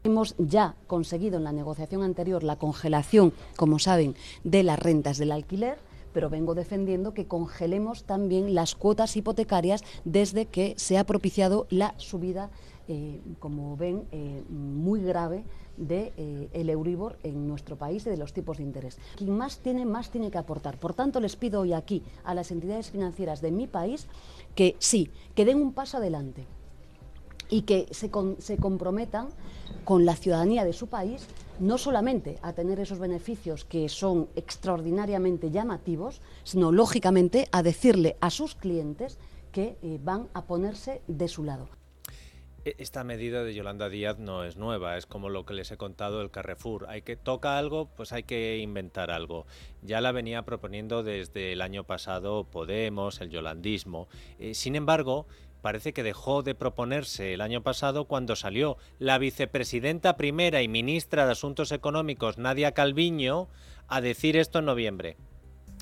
Hemos 0.03 0.35
ya 0.37 0.75
conseguido 0.87 1.39
en 1.39 1.45
la 1.45 1.53
negociación 1.53 2.03
anterior 2.03 2.43
la 2.43 2.57
congelación, 2.57 3.33
como 3.57 3.79
saben, 3.79 4.15
de 4.43 4.63
las 4.63 4.79
rentas 4.79 5.17
del 5.17 5.33
alquiler 5.33 5.79
pero 6.15 6.31
vengo 6.31 6.55
defendiendo 6.55 7.13
que 7.13 7.27
congelemos 7.27 8.05
también 8.05 8.55
las 8.55 8.77
cuotas 8.77 9.17
hipotecarias 9.17 9.83
desde 10.05 10.47
que 10.47 10.75
se 10.79 10.97
ha 10.97 11.05
propiciado 11.05 11.67
la 11.69 11.93
subida, 11.99 12.51
eh, 12.87 13.21
como 13.41 13.77
ven, 13.77 14.05
eh, 14.13 14.45
muy 14.49 15.03
grave 15.03 15.45
de 15.77 16.13
eh, 16.17 16.49
el 16.53 16.71
Euribor 16.71 17.19
en 17.25 17.49
nuestro 17.49 17.77
país 17.77 18.07
y 18.07 18.11
de 18.11 18.17
los 18.17 18.33
tipos 18.33 18.59
de 18.59 18.63
interés. 18.63 18.99
Quien 19.17 19.37
más 19.37 19.59
tiene, 19.59 19.85
más 19.85 20.11
tiene 20.11 20.31
que 20.31 20.39
aportar. 20.39 20.79
Por 20.79 20.95
tanto, 20.95 21.19
les 21.19 21.35
pido 21.35 21.61
hoy 21.61 21.73
aquí 21.73 22.05
a 22.23 22.33
las 22.33 22.53
entidades 22.53 22.93
financieras 22.93 23.41
de 23.41 23.51
mi 23.51 23.67
país 23.67 24.07
que 24.55 24.77
sí, 24.79 25.11
que 25.35 25.45
den 25.45 25.61
un 25.61 25.73
paso 25.73 25.97
adelante 25.97 26.47
y 27.49 27.63
que 27.63 27.87
se, 27.91 28.11
se 28.39 28.57
comprometan 28.57 29.29
con 29.85 30.05
la 30.05 30.17
ciudadanía 30.17 30.65
de 30.65 30.73
su 30.73 30.89
país 30.89 31.27
no 31.59 31.79
solamente 31.79 32.39
a 32.43 32.53
tener 32.53 32.81
esos 32.81 32.99
beneficios 32.99 33.65
que 33.65 33.89
son 33.89 34.29
extraordinariamente 34.35 35.51
llamativos, 35.51 36.21
sino 36.43 36.73
lógicamente 36.73 37.49
a 37.53 37.63
decirle 37.63 38.17
a 38.21 38.31
sus 38.31 38.55
clientes 38.55 39.19
que 39.53 39.77
eh, 39.83 39.99
van 40.03 40.29
a 40.35 40.47
ponerse 40.47 41.01
de 41.07 41.29
su 41.29 41.45
lado. 41.45 41.69
E, 42.65 42.75
esta 42.79 43.05
medida 43.05 43.45
de 43.45 43.55
Yolanda 43.55 43.89
Díaz 43.89 44.19
no 44.19 44.43
es 44.43 44.57
nueva, 44.57 44.97
es 44.97 45.07
como 45.07 45.29
lo 45.29 45.45
que 45.45 45.55
les 45.55 45.71
he 45.71 45.77
contado 45.77 46.23
el 46.23 46.31
Carrefour. 46.31 46.87
Hay 46.89 47.03
que 47.03 47.17
toca 47.17 47.57
algo, 47.59 47.87
pues 47.95 48.13
hay 48.13 48.25
que 48.25 48.59
inventar 48.59 49.11
algo. 49.11 49.47
Ya 49.83 50.01
la 50.01 50.13
venía 50.13 50.43
proponiendo 50.43 51.03
desde 51.03 51.53
el 51.53 51.61
año 51.61 51.85
pasado 51.85 52.45
Podemos, 52.45 53.21
el 53.21 53.31
yolandismo. 53.31 54.09
Eh, 54.39 54.55
sin 54.55 54.75
embargo, 54.75 55.27
parece 55.65 55.95
que 55.95 56.03
dejó 56.03 56.43
de 56.43 56.55
proponerse 56.55 57.33
el 57.33 57.41
año 57.41 57.63
pasado 57.63 58.05
cuando 58.05 58.37
salió 58.37 58.77
la 58.99 59.17
vicepresidenta 59.17 60.19
primera 60.19 60.61
y 60.61 60.69
ministra 60.69 61.25
de 61.25 61.33
Asuntos 61.33 61.73
Económicos, 61.73 62.37
Nadia 62.37 62.73
Calviño, 62.73 63.49
a 63.89 64.03
decir 64.03 64.37
esto 64.37 64.59
en 64.59 64.67
noviembre 64.67 65.17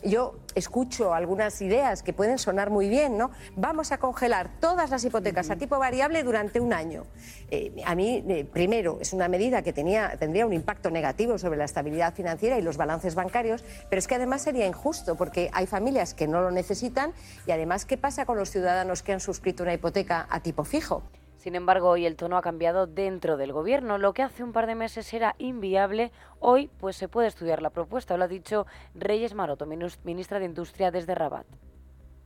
yo 0.04 0.36
escucho 0.54 1.14
algunas 1.14 1.60
ideas 1.62 2.02
que 2.02 2.12
pueden 2.12 2.38
sonar 2.38 2.70
muy 2.70 2.88
bien, 2.88 3.16
¿no? 3.16 3.30
Vamos 3.56 3.92
a 3.92 3.98
congelar 3.98 4.50
todas 4.60 4.90
las 4.90 5.04
hipotecas 5.04 5.50
a 5.50 5.56
tipo 5.56 5.78
variable 5.78 6.22
durante 6.22 6.60
un 6.60 6.72
año. 6.72 7.04
Eh, 7.50 7.72
a 7.84 7.94
mí, 7.94 8.24
eh, 8.28 8.44
primero, 8.44 8.98
es 9.00 9.12
una 9.12 9.28
medida 9.28 9.62
que 9.62 9.72
tenía, 9.72 10.16
tendría 10.18 10.46
un 10.46 10.52
impacto 10.52 10.90
negativo 10.90 11.38
sobre 11.38 11.56
la 11.56 11.64
estabilidad 11.64 12.14
financiera 12.14 12.58
y 12.58 12.62
los 12.62 12.76
balances 12.76 13.14
bancarios, 13.14 13.64
pero 13.88 13.98
es 13.98 14.06
que 14.06 14.16
además 14.16 14.42
sería 14.42 14.66
injusto 14.66 15.14
porque 15.14 15.50
hay 15.52 15.66
familias 15.66 16.14
que 16.14 16.26
no 16.26 16.40
lo 16.40 16.50
necesitan 16.50 17.12
y 17.46 17.52
además, 17.52 17.84
¿qué 17.84 17.96
pasa 17.96 18.26
con 18.26 18.36
los 18.36 18.50
ciudadanos 18.50 19.02
que 19.02 19.12
han 19.12 19.20
suscrito 19.20 19.62
una 19.62 19.74
hipoteca 19.74 20.26
a 20.28 20.40
tipo 20.40 20.64
fijo? 20.64 21.02
Sin 21.42 21.56
embargo, 21.56 21.88
hoy 21.88 22.06
el 22.06 22.14
tono 22.14 22.36
ha 22.36 22.40
cambiado 22.40 22.86
dentro 22.86 23.36
del 23.36 23.52
gobierno. 23.52 23.98
Lo 23.98 24.12
que 24.12 24.22
hace 24.22 24.44
un 24.44 24.52
par 24.52 24.68
de 24.68 24.76
meses 24.76 25.12
era 25.12 25.34
inviable, 25.38 26.12
hoy 26.38 26.70
pues 26.78 26.94
se 26.94 27.08
puede 27.08 27.26
estudiar 27.26 27.62
la 27.62 27.70
propuesta. 27.70 28.16
Lo 28.16 28.22
ha 28.22 28.28
dicho 28.28 28.64
Reyes 28.94 29.34
Maroto, 29.34 29.66
ministra 29.66 30.38
de 30.38 30.44
Industria 30.44 30.92
desde 30.92 31.16
Rabat. 31.16 31.44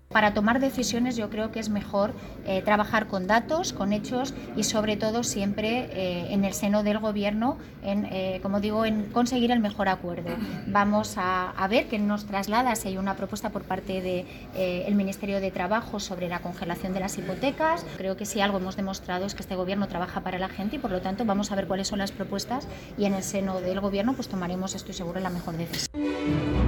Para 0.08 0.32
tomar 0.34 0.60
decisiones 0.60 1.16
yo 1.16 1.28
creo 1.30 1.50
que 1.50 1.58
es 1.58 1.68
mejor 1.68 2.14
eh, 2.46 2.62
trabajar 2.62 3.06
con 3.06 3.26
datos, 3.26 3.72
con 3.72 3.92
hechos 3.92 4.34
y 4.56 4.62
sobre 4.62 4.96
todo 4.96 5.24
siempre 5.24 5.90
eh, 5.92 6.32
en 6.32 6.44
el 6.44 6.54
seno 6.54 6.82
del 6.82 7.00
Gobierno, 7.00 7.58
en, 7.82 8.06
eh, 8.06 8.38
como 8.40 8.60
digo, 8.60 8.86
en 8.86 9.06
conseguir 9.10 9.50
el 9.50 9.60
mejor 9.60 9.88
acuerdo. 9.88 10.30
Vamos 10.68 11.16
a, 11.18 11.52
ver 11.68 11.88
que 11.88 11.98
nos 11.98 12.24
traslada 12.24 12.76
si 12.76 12.88
hay 12.88 12.96
una 12.96 13.16
propuesta 13.16 13.50
por 13.50 13.64
parte 13.64 14.00
del 14.00 14.94
Ministerio 14.94 15.40
de 15.40 15.50
Trabajo 15.50 15.98
sobre 15.98 16.28
la 16.28 16.38
congelación 16.38 16.94
de 16.94 17.00
las 17.00 17.18
hipotecas. 17.18 17.84
Creo 17.96 18.16
que 18.16 18.24
si 18.24 18.40
algo 18.40 18.58
hemos 18.58 18.76
demostrado 18.76 19.26
es 19.26 19.34
que 19.34 19.42
este 19.42 19.56
Gobierno 19.56 19.88
trabaja 19.88 20.20
para 20.20 20.38
la 20.38 20.48
gente 20.48 20.76
y 20.76 20.78
por 20.78 20.92
lo 20.92 21.00
tanto 21.00 21.24
vamos 21.24 21.50
a 21.50 21.56
ver 21.56 21.66
cuáles 21.66 21.88
son 21.88 21.98
las 21.98 22.12
propuestas 22.12 22.68
y 22.96 23.04
en 23.04 23.14
el 23.14 23.24
seno 23.24 23.60
del 23.60 23.80
Gobierno 23.80 24.14
pues 24.14 24.28
tomaremos, 24.28 24.74
estoy 24.76 24.94
seguro, 24.94 25.18
la 25.18 25.30
mejor 25.30 25.56
decisión. 25.56 26.65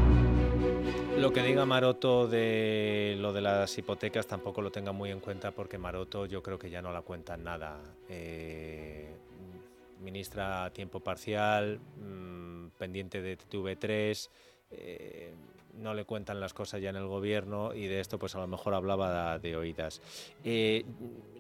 Lo 1.18 1.32
que 1.32 1.42
diga 1.42 1.66
Maroto 1.66 2.28
de 2.28 3.16
lo 3.18 3.32
de 3.32 3.40
las 3.40 3.76
hipotecas 3.76 4.28
tampoco 4.28 4.62
lo 4.62 4.70
tenga 4.70 4.92
muy 4.92 5.10
en 5.10 5.18
cuenta 5.18 5.50
porque 5.50 5.76
Maroto 5.76 6.26
yo 6.26 6.44
creo 6.44 6.60
que 6.60 6.70
ya 6.70 6.80
no 6.80 6.92
la 6.92 7.02
cuenta 7.02 7.36
nada. 7.36 7.82
Eh, 8.08 9.16
ministra 10.00 10.66
a 10.66 10.72
tiempo 10.72 11.00
parcial, 11.00 11.80
mm, 11.96 12.68
pendiente 12.78 13.20
de 13.20 13.36
TV3, 13.36 14.30
eh, 14.70 15.34
no 15.74 15.92
le 15.92 16.04
cuentan 16.04 16.38
las 16.38 16.54
cosas 16.54 16.80
ya 16.80 16.90
en 16.90 16.96
el 16.96 17.08
gobierno 17.08 17.74
y 17.74 17.88
de 17.88 17.98
esto 17.98 18.20
pues 18.20 18.36
a 18.36 18.38
lo 18.38 18.46
mejor 18.46 18.74
hablaba 18.74 19.40
de, 19.40 19.56
oídas. 19.56 20.00
Eh, 20.44 20.84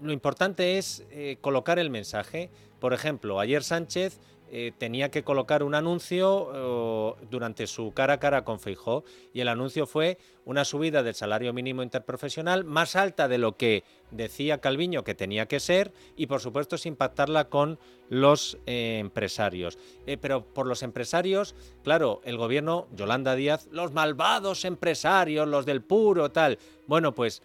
lo 0.02 0.12
importante 0.12 0.78
es 0.78 1.06
colocar 1.40 1.78
el 1.78 1.90
mensaje. 1.90 2.50
Por 2.80 2.94
ejemplo, 2.94 3.38
ayer 3.38 3.62
Sánchez 3.62 4.18
eh, 4.50 4.72
tenía 4.78 5.10
que 5.10 5.24
colocar 5.24 5.62
un 5.62 5.74
anuncio 5.74 7.16
durante 7.30 7.66
su 7.66 7.92
cara 7.92 8.14
a 8.14 8.20
cara 8.20 8.44
con 8.44 8.60
Feijó 8.60 9.04
y 9.32 9.40
el 9.40 9.48
anuncio 9.48 9.86
fue 9.86 10.18
una 10.44 10.64
subida 10.64 11.02
del 11.02 11.14
salario 11.14 11.52
mínimo 11.52 11.82
interprofesional 11.82 12.64
más 12.64 12.96
alta 12.96 13.28
de 13.28 13.38
lo 13.38 13.56
que 13.56 13.84
decía 14.10 14.60
Calviño 14.60 15.04
que 15.04 15.14
tenía 15.14 15.46
que 15.46 15.60
ser 15.60 15.92
y 16.16 16.26
por 16.26 16.40
supuesto 16.40 16.78
sin 16.78 16.96
pactarla 16.96 17.48
con 17.48 17.78
los 18.08 18.58
eh, 18.66 18.98
empresarios. 19.00 19.78
Eh, 20.06 20.16
pero 20.16 20.44
por 20.44 20.66
los 20.66 20.82
empresarios, 20.82 21.54
claro, 21.84 22.20
el 22.24 22.38
gobierno, 22.38 22.88
Yolanda 22.96 23.34
Díaz, 23.34 23.68
los 23.70 23.92
malvados 23.92 24.64
empresarios, 24.64 25.46
los 25.46 25.66
del 25.66 25.82
puro 25.82 26.30
tal. 26.30 26.58
Bueno, 26.86 27.14
pues 27.14 27.42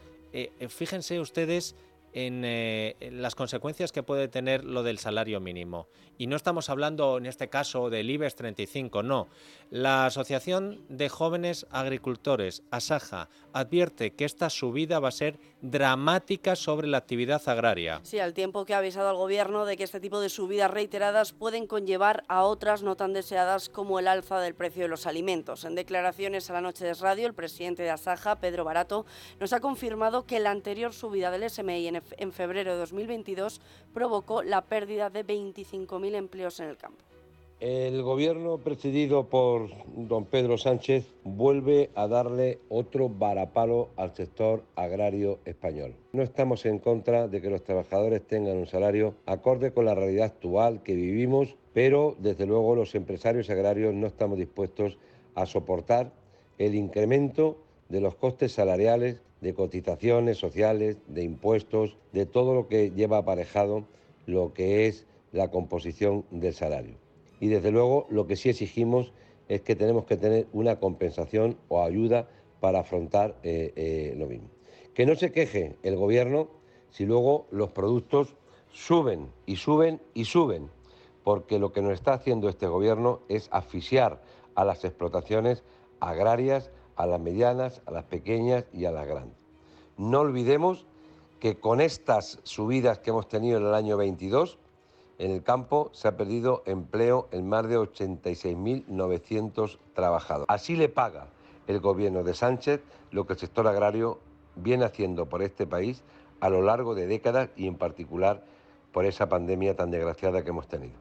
fíjense 0.70 1.20
ustedes 1.20 1.76
eh, 2.14 2.96
en, 3.00 3.22
las 3.22 3.36
consecuencias 3.36 3.92
que 3.92 4.04
puede 4.04 4.28
tener 4.28 4.64
lo 4.64 4.84
del 4.84 5.00
salario 5.00 5.40
mínimo. 5.40 5.88
Y 6.18 6.28
no 6.28 6.36
estamos 6.36 6.70
hablando 6.70 7.18
en 7.18 7.26
este 7.26 7.50
caso 7.50 7.90
del 7.90 8.10
IBEX 8.10 8.36
35, 8.36 9.04
no. 9.04 9.30
La 9.70 10.06
Asociación 10.06 10.86
de 10.90 11.10
Jóvenes 11.10 11.66
Agricultores, 11.72 12.64
ASAJA, 12.70 13.30
advierte 13.54 14.12
que 14.12 14.26
esta 14.26 14.50
subida 14.50 15.00
va 15.00 15.10
a 15.10 15.12
ser 15.12 15.40
dramática 15.62 16.56
sobre 16.56 16.88
la 16.88 16.98
actividad 16.98 17.42
agraria. 17.48 18.02
Sí, 18.04 18.20
al 18.20 18.34
tiempo 18.34 18.66
que 18.66 18.74
ha 18.74 18.80
avisado 18.80 19.10
al 19.10 19.16
Gobierno 19.16 19.66
de 19.66 19.78
que 19.78 19.84
este 19.84 20.00
tipo 20.00 20.20
de 20.20 20.30
subidas 20.30 20.72
reiteradas 20.72 21.32
pueden 21.32 21.68
conllevar 21.68 22.24
a 22.28 22.44
otras 22.44 22.84
no 22.84 22.96
tan 22.96 23.14
deseadas 23.14 23.70
como 23.70 24.00
el 24.00 24.08
alza 24.08 24.40
del 24.40 24.56
precio 24.56 24.84
de 24.84 24.90
los 24.90 25.08
alimentos. 25.08 25.64
En 25.64 25.76
declaraciones 25.76 26.50
a 26.50 26.54
la 26.54 26.62
noche 26.62 26.86
de 26.86 26.94
radio, 26.94 27.28
el 27.28 27.34
presidente 27.34 27.84
de 27.84 27.92
ASAJA, 27.92 28.40
Pedro 28.40 28.64
Barato, 28.66 29.06
nos 29.40 29.54
ha 29.54 29.60
confirmado 29.60 30.26
que 30.26 30.40
la 30.40 30.52
anterior 30.52 30.94
subida 30.94 31.32
del 31.32 31.50
SMI 31.50 31.88
en 31.88 32.04
en 32.18 32.32
febrero 32.32 32.74
de 32.74 32.80
2022 32.80 33.62
provocó 33.94 34.44
la 34.44 34.62
pérdida 34.62 35.10
de 35.10 35.26
25.000 35.26 36.16
empleos 36.16 36.60
en 36.60 36.70
el 36.70 36.78
campo. 36.78 37.04
El 37.66 38.04
gobierno 38.04 38.58
precedido 38.58 39.30
por 39.30 39.70
don 39.96 40.26
Pedro 40.26 40.58
Sánchez 40.58 41.06
vuelve 41.24 41.92
a 41.96 42.10
darle 42.10 42.60
otro 42.68 43.08
varapalo 43.08 43.92
al 43.96 44.14
sector 44.14 44.66
agrario 44.76 45.40
español. 45.46 45.96
No 46.12 46.24
estamos 46.24 46.66
en 46.66 46.80
contra 46.80 47.30
de 47.30 47.42
que 47.42 47.50
los 47.50 47.64
trabajadores 47.64 48.28
tengan 48.28 48.58
un 48.58 48.68
salario 48.68 49.16
acorde 49.26 49.72
con 49.72 49.86
la 49.86 49.96
realidad 49.96 50.26
actual 50.26 50.84
que 50.84 50.94
vivimos, 50.94 51.56
pero 51.72 52.18
desde 52.20 52.46
luego 52.46 52.76
los 52.76 52.96
empresarios 52.96 53.50
agrarios 53.50 53.94
no 53.94 54.08
estamos 54.08 54.38
dispuestos 54.38 54.98
a 55.34 55.46
soportar 55.46 56.12
el 56.58 56.76
incremento 56.76 57.56
de 57.88 58.02
los 58.02 58.16
costes 58.16 58.52
salariales 58.52 59.22
de 59.40 59.54
cotizaciones 59.54 60.38
sociales, 60.38 60.98
de 61.08 61.24
impuestos, 61.24 61.96
de 62.12 62.26
todo 62.26 62.56
lo 62.56 62.68
que 62.68 62.92
lleva 62.92 63.20
aparejado 63.20 63.86
lo 64.26 64.52
que 64.52 64.88
es 64.88 65.06
la 65.32 65.50
composición 65.50 66.26
del 66.30 66.54
salario. 66.54 67.03
Y 67.40 67.48
desde 67.48 67.72
luego 67.72 68.08
lo 68.10 68.28
que 68.28 68.36
sí 68.36 68.50
exigimos 68.50 69.14
es 69.48 69.62
que 69.62 69.76
tenemos 69.76 70.06
que 70.06 70.18
tener 70.18 70.48
una 70.54 70.80
compensación 70.80 71.58
o 71.68 71.84
ayuda 71.84 72.28
para 72.60 72.80
afrontar 72.80 73.36
eh, 73.44 73.74
eh, 73.76 74.14
lo 74.18 74.28
mismo. 74.28 74.50
Que 74.94 75.06
no 75.06 75.16
se 75.16 75.32
queje 75.32 75.76
el 75.84 75.96
gobierno 75.96 76.50
si 76.92 77.06
luego 77.06 77.48
los 77.52 77.72
productos 77.72 78.36
suben 78.72 79.30
y 79.46 79.58
suben 79.58 80.00
y 80.14 80.26
suben, 80.26 80.70
porque 81.24 81.60
lo 81.60 81.72
que 81.72 81.82
nos 81.82 81.94
está 81.94 82.14
haciendo 82.14 82.50
este 82.50 82.68
gobierno 82.68 83.22
es 83.28 83.50
asfixiar 83.52 84.22
a 84.56 84.64
las 84.64 84.86
explotaciones 84.86 85.64
agrarias 86.00 86.72
a 86.96 87.06
las 87.06 87.20
medianas, 87.20 87.82
a 87.86 87.92
las 87.92 88.04
pequeñas 88.06 88.66
y 88.74 88.86
a 88.86 88.92
las 88.92 89.08
grandes. 89.08 89.38
No 89.98 90.22
olvidemos 90.22 90.86
que 91.40 91.60
con 91.60 91.82
estas 91.82 92.40
subidas 92.44 93.00
que 93.00 93.10
hemos 93.10 93.28
tenido 93.28 93.58
en 93.58 93.66
el 93.66 93.74
año 93.74 93.98
22, 93.98 94.58
en 95.24 95.32
el 95.32 95.42
campo 95.42 95.90
se 95.94 96.10
ha 96.10 96.18
perdido 96.18 96.64
empleo 96.66 97.30
en 97.32 97.48
más 97.48 97.70
de 97.70 97.78
86.900 97.78 99.78
trabajadores. 99.94 100.48
Así 100.50 100.76
le 100.76 100.90
paga 100.90 101.28
el 101.68 101.80
gobierno 101.80 102.24
de 102.24 102.34
Sánchez 102.34 102.82
lo 103.12 103.26
que 103.26 103.34
el 103.34 103.40
sector 103.40 103.68
agrario 103.68 104.20
viene 104.58 104.84
haciendo 104.84 105.28
por 105.28 105.42
este 105.42 105.66
país 105.66 106.04
a 106.42 106.50
lo 106.50 106.62
largo 106.62 106.94
de 106.94 107.08
décadas 107.08 107.50
y 107.56 107.68
en 107.68 107.76
particular 107.76 108.44
por 108.92 109.06
esa 109.06 109.30
pandemia 109.30 109.78
tan 109.78 109.92
desgraciada 109.92 110.44
que 110.44 110.50
hemos 110.50 110.68
tenido. 110.68 110.96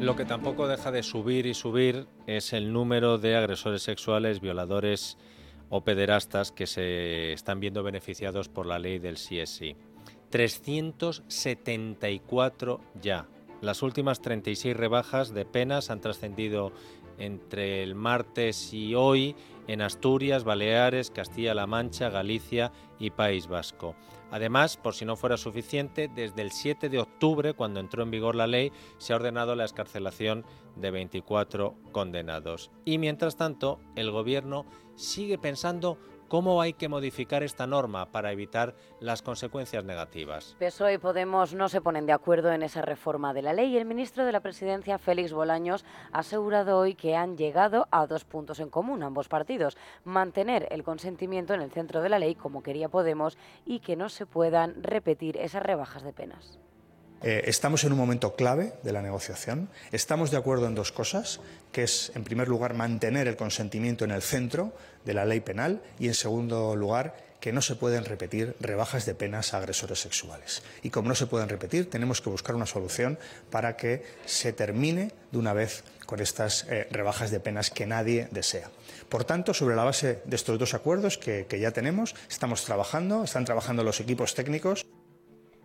Lo 0.00 0.16
que 0.16 0.24
tampoco 0.24 0.66
deja 0.66 0.90
de 0.90 1.04
subir 1.04 1.46
y 1.46 1.54
subir 1.54 2.08
es 2.26 2.52
el 2.52 2.72
número 2.72 3.18
de 3.18 3.36
agresores 3.36 3.82
sexuales, 3.82 4.40
violadores 4.40 5.16
o 5.68 5.84
pederastas 5.84 6.50
que 6.50 6.66
se 6.66 7.32
están 7.32 7.60
viendo 7.60 7.84
beneficiados 7.84 8.48
por 8.48 8.66
la 8.66 8.80
ley 8.80 8.98
del 8.98 9.14
CSI. 9.14 9.76
374 10.34 12.80
ya. 13.00 13.28
Las 13.60 13.84
últimas 13.84 14.20
36 14.20 14.76
rebajas 14.76 15.32
de 15.32 15.44
penas 15.44 15.90
han 15.90 16.00
trascendido 16.00 16.72
entre 17.18 17.84
el 17.84 17.94
martes 17.94 18.72
y 18.72 18.96
hoy 18.96 19.36
en 19.68 19.80
Asturias, 19.80 20.42
Baleares, 20.42 21.12
Castilla-La 21.12 21.68
Mancha, 21.68 22.10
Galicia 22.10 22.72
y 22.98 23.10
País 23.10 23.46
Vasco. 23.46 23.94
Además, 24.32 24.76
por 24.76 24.96
si 24.96 25.04
no 25.04 25.14
fuera 25.14 25.36
suficiente, 25.36 26.10
desde 26.12 26.42
el 26.42 26.50
7 26.50 26.88
de 26.88 26.98
octubre, 26.98 27.54
cuando 27.54 27.78
entró 27.78 28.02
en 28.02 28.10
vigor 28.10 28.34
la 28.34 28.48
ley, 28.48 28.72
se 28.98 29.12
ha 29.12 29.16
ordenado 29.16 29.54
la 29.54 29.64
escarcelación 29.64 30.44
de 30.74 30.90
24 30.90 31.76
condenados. 31.92 32.72
Y 32.84 32.98
mientras 32.98 33.36
tanto, 33.36 33.78
el 33.94 34.10
Gobierno 34.10 34.66
sigue 34.96 35.38
pensando 35.38 35.96
cómo 36.34 36.60
hay 36.60 36.72
que 36.72 36.88
modificar 36.88 37.44
esta 37.44 37.64
norma 37.64 38.10
para 38.10 38.32
evitar 38.32 38.74
las 38.98 39.22
consecuencias 39.22 39.84
negativas. 39.84 40.56
PSOE 40.58 40.94
y 40.94 40.98
Podemos 40.98 41.54
no 41.54 41.68
se 41.68 41.80
ponen 41.80 42.06
de 42.06 42.12
acuerdo 42.12 42.50
en 42.50 42.64
esa 42.64 42.82
reforma 42.82 43.32
de 43.32 43.42
la 43.42 43.52
ley. 43.52 43.76
El 43.76 43.84
ministro 43.84 44.26
de 44.26 44.32
la 44.32 44.40
Presidencia, 44.40 44.98
Félix 44.98 45.32
Bolaños, 45.32 45.84
ha 46.10 46.18
asegurado 46.18 46.76
hoy 46.76 46.96
que 46.96 47.14
han 47.14 47.36
llegado 47.36 47.86
a 47.92 48.08
dos 48.08 48.24
puntos 48.24 48.58
en 48.58 48.68
común 48.68 49.04
ambos 49.04 49.28
partidos. 49.28 49.76
Mantener 50.02 50.66
el 50.72 50.82
consentimiento 50.82 51.54
en 51.54 51.62
el 51.62 51.70
centro 51.70 52.02
de 52.02 52.08
la 52.08 52.18
ley, 52.18 52.34
como 52.34 52.64
quería 52.64 52.88
Podemos, 52.88 53.38
y 53.64 53.78
que 53.78 53.94
no 53.94 54.08
se 54.08 54.26
puedan 54.26 54.82
repetir 54.82 55.36
esas 55.36 55.62
rebajas 55.62 56.02
de 56.02 56.14
penas. 56.14 56.58
Eh, 57.26 57.48
estamos 57.48 57.82
en 57.84 57.92
un 57.92 57.98
momento 57.98 58.36
clave 58.36 58.74
de 58.82 58.92
la 58.92 59.00
negociación. 59.00 59.70
Estamos 59.92 60.30
de 60.30 60.36
acuerdo 60.36 60.66
en 60.66 60.74
dos 60.74 60.92
cosas, 60.92 61.40
que 61.72 61.84
es, 61.84 62.12
en 62.14 62.22
primer 62.22 62.48
lugar, 62.48 62.74
mantener 62.74 63.28
el 63.28 63.36
consentimiento 63.36 64.04
en 64.04 64.10
el 64.10 64.20
centro 64.20 64.74
de 65.06 65.14
la 65.14 65.24
ley 65.24 65.40
penal 65.40 65.80
y, 65.98 66.08
en 66.08 66.12
segundo 66.12 66.76
lugar, 66.76 67.16
que 67.40 67.50
no 67.50 67.62
se 67.62 67.76
pueden 67.76 68.04
repetir 68.04 68.54
rebajas 68.60 69.06
de 69.06 69.14
penas 69.14 69.54
a 69.54 69.56
agresores 69.56 70.00
sexuales. 70.00 70.62
Y 70.82 70.90
como 70.90 71.08
no 71.08 71.14
se 71.14 71.26
pueden 71.26 71.48
repetir, 71.48 71.88
tenemos 71.88 72.20
que 72.20 72.28
buscar 72.28 72.56
una 72.56 72.66
solución 72.66 73.18
para 73.50 73.74
que 73.78 74.02
se 74.26 74.52
termine 74.52 75.12
de 75.32 75.38
una 75.38 75.54
vez 75.54 75.82
con 76.04 76.20
estas 76.20 76.66
eh, 76.68 76.88
rebajas 76.90 77.30
de 77.30 77.40
penas 77.40 77.70
que 77.70 77.86
nadie 77.86 78.28
desea. 78.32 78.70
Por 79.08 79.24
tanto, 79.24 79.54
sobre 79.54 79.76
la 79.76 79.84
base 79.84 80.20
de 80.26 80.36
estos 80.36 80.58
dos 80.58 80.74
acuerdos 80.74 81.16
que, 81.16 81.46
que 81.46 81.58
ya 81.58 81.70
tenemos, 81.70 82.14
estamos 82.28 82.64
trabajando, 82.64 83.24
están 83.24 83.46
trabajando 83.46 83.82
los 83.82 84.00
equipos 84.00 84.34
técnicos. 84.34 84.84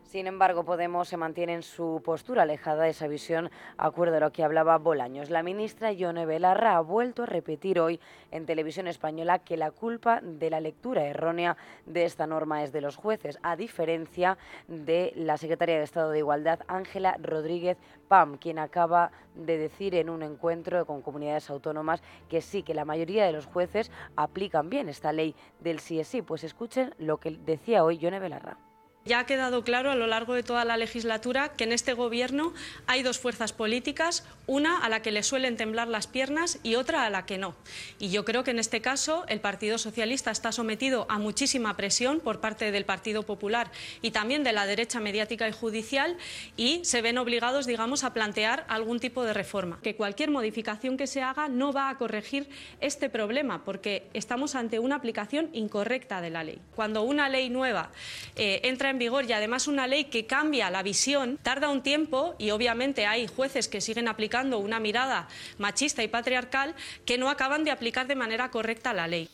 Sin 0.09 0.25
embargo, 0.25 0.63
Podemos 0.63 1.07
se 1.07 1.17
mantiene 1.17 1.53
en 1.53 1.61
su 1.61 2.01
postura 2.03 2.41
alejada 2.41 2.85
de 2.85 2.89
esa 2.89 3.07
visión, 3.07 3.51
acuerdo 3.77 4.15
de 4.15 4.21
lo 4.21 4.31
que 4.31 4.43
hablaba 4.43 4.79
Bolaños. 4.79 5.29
La 5.29 5.43
ministra 5.43 5.91
Yone 5.91 6.25
Belarra 6.25 6.77
ha 6.77 6.81
vuelto 6.81 7.21
a 7.21 7.25
repetir 7.27 7.79
hoy 7.79 7.99
en 8.31 8.47
televisión 8.47 8.87
española 8.87 9.37
que 9.37 9.55
la 9.55 9.69
culpa 9.69 10.19
de 10.23 10.49
la 10.49 10.61
lectura 10.61 11.05
errónea 11.05 11.57
de 11.85 12.05
esta 12.05 12.25
norma 12.25 12.63
es 12.63 12.71
de 12.71 12.81
los 12.81 12.95
jueces, 12.95 13.37
a 13.43 13.55
diferencia 13.55 14.39
de 14.67 15.13
la 15.15 15.37
secretaria 15.37 15.77
de 15.77 15.83
Estado 15.83 16.09
de 16.09 16.17
Igualdad, 16.17 16.61
Ángela 16.67 17.15
Rodríguez 17.21 17.77
Pam, 18.07 18.37
quien 18.37 18.57
acaba 18.57 19.11
de 19.35 19.59
decir 19.59 19.93
en 19.93 20.09
un 20.09 20.23
encuentro 20.23 20.87
con 20.87 21.03
comunidades 21.03 21.51
autónomas 21.51 22.01
que 22.27 22.41
sí, 22.41 22.63
que 22.63 22.73
la 22.73 22.83
mayoría 22.83 23.27
de 23.27 23.31
los 23.33 23.45
jueces 23.45 23.91
aplican 24.15 24.71
bien 24.71 24.89
esta 24.89 25.13
ley 25.13 25.35
del 25.59 25.77
sí 25.77 25.99
es 25.99 26.07
sí. 26.07 26.23
Pues 26.23 26.43
escuchen 26.43 26.95
lo 26.97 27.17
que 27.17 27.29
decía 27.29 27.83
hoy 27.83 27.99
Yone 27.99 28.19
Belarra. 28.19 28.68
Ya 29.09 29.21
ha 29.21 29.25
quedado 29.25 29.63
claro 29.63 29.89
a 29.89 29.95
lo 29.95 30.05
largo 30.05 30.35
de 30.35 30.43
toda 30.43 30.65
la 30.65 30.77
legislatura 30.77 31.49
que 31.49 31.63
en 31.63 31.71
este 31.71 31.93
Gobierno 31.93 32.53
hay 32.85 33.01
dos 33.01 33.17
fuerzas 33.17 33.53
políticas, 33.53 34.23
una 34.45 34.77
a 34.77 34.87
la 34.87 35.01
que 35.01 35.09
le 35.09 35.23
suelen 35.23 35.57
temblar 35.57 35.87
las 35.87 36.05
piernas 36.05 36.59
y 36.61 36.75
otra 36.75 37.05
a 37.05 37.09
la 37.09 37.25
que 37.25 37.39
no. 37.39 37.55
Y 37.97 38.11
yo 38.11 38.23
creo 38.23 38.43
que 38.43 38.51
en 38.51 38.59
este 38.59 38.81
caso 38.81 39.25
el 39.27 39.41
Partido 39.41 39.79
Socialista 39.79 40.29
está 40.29 40.51
sometido 40.51 41.07
a 41.09 41.17
muchísima 41.17 41.75
presión 41.75 42.19
por 42.19 42.39
parte 42.39 42.71
del 42.71 42.85
Partido 42.85 43.23
Popular 43.23 43.71
y 44.03 44.11
también 44.11 44.43
de 44.43 44.53
la 44.53 44.67
derecha 44.67 44.99
mediática 44.99 45.49
y 45.49 45.53
judicial 45.53 46.15
y 46.55 46.85
se 46.85 47.01
ven 47.01 47.17
obligados, 47.17 47.65
digamos, 47.65 48.03
a 48.03 48.13
plantear 48.13 48.63
algún 48.67 48.99
tipo 48.99 49.23
de 49.23 49.33
reforma. 49.33 49.79
Que 49.81 49.95
cualquier 49.95 50.29
modificación 50.29 50.97
que 50.97 51.07
se 51.07 51.23
haga 51.23 51.47
no 51.47 51.73
va 51.73 51.89
a 51.89 51.97
corregir 51.97 52.47
este 52.79 53.09
problema 53.09 53.65
porque 53.65 54.07
estamos 54.13 54.53
ante 54.53 54.77
una 54.77 54.97
aplicación 54.97 55.49
incorrecta 55.53 56.21
de 56.21 56.29
la 56.29 56.43
ley. 56.43 56.61
Cuando 56.75 57.01
una 57.01 57.27
ley 57.27 57.49
nueva 57.49 57.89
eh, 58.35 58.61
entra 58.65 58.91
en 58.91 58.98
vigor 58.99 59.25
y 59.25 59.33
además 59.33 59.67
una 59.67 59.87
ley 59.87 60.05
que 60.05 60.27
cambia 60.27 60.69
la 60.69 60.83
visión, 60.83 61.39
tarda 61.41 61.69
un 61.69 61.81
tiempo 61.81 62.35
y 62.37 62.51
obviamente 62.51 63.07
hay 63.07 63.25
jueces 63.25 63.67
que 63.67 63.81
siguen 63.81 64.07
aplicando 64.07 64.59
una 64.59 64.79
mirada 64.79 65.27
machista 65.57 66.03
y 66.03 66.07
patriarcal 66.07 66.75
que 67.05 67.17
no 67.17 67.29
acaban 67.29 67.63
de 67.63 67.71
aplicar 67.71 68.05
de 68.05 68.15
manera 68.15 68.51
correcta 68.51 68.93
la 68.93 69.07
ley. 69.07 69.27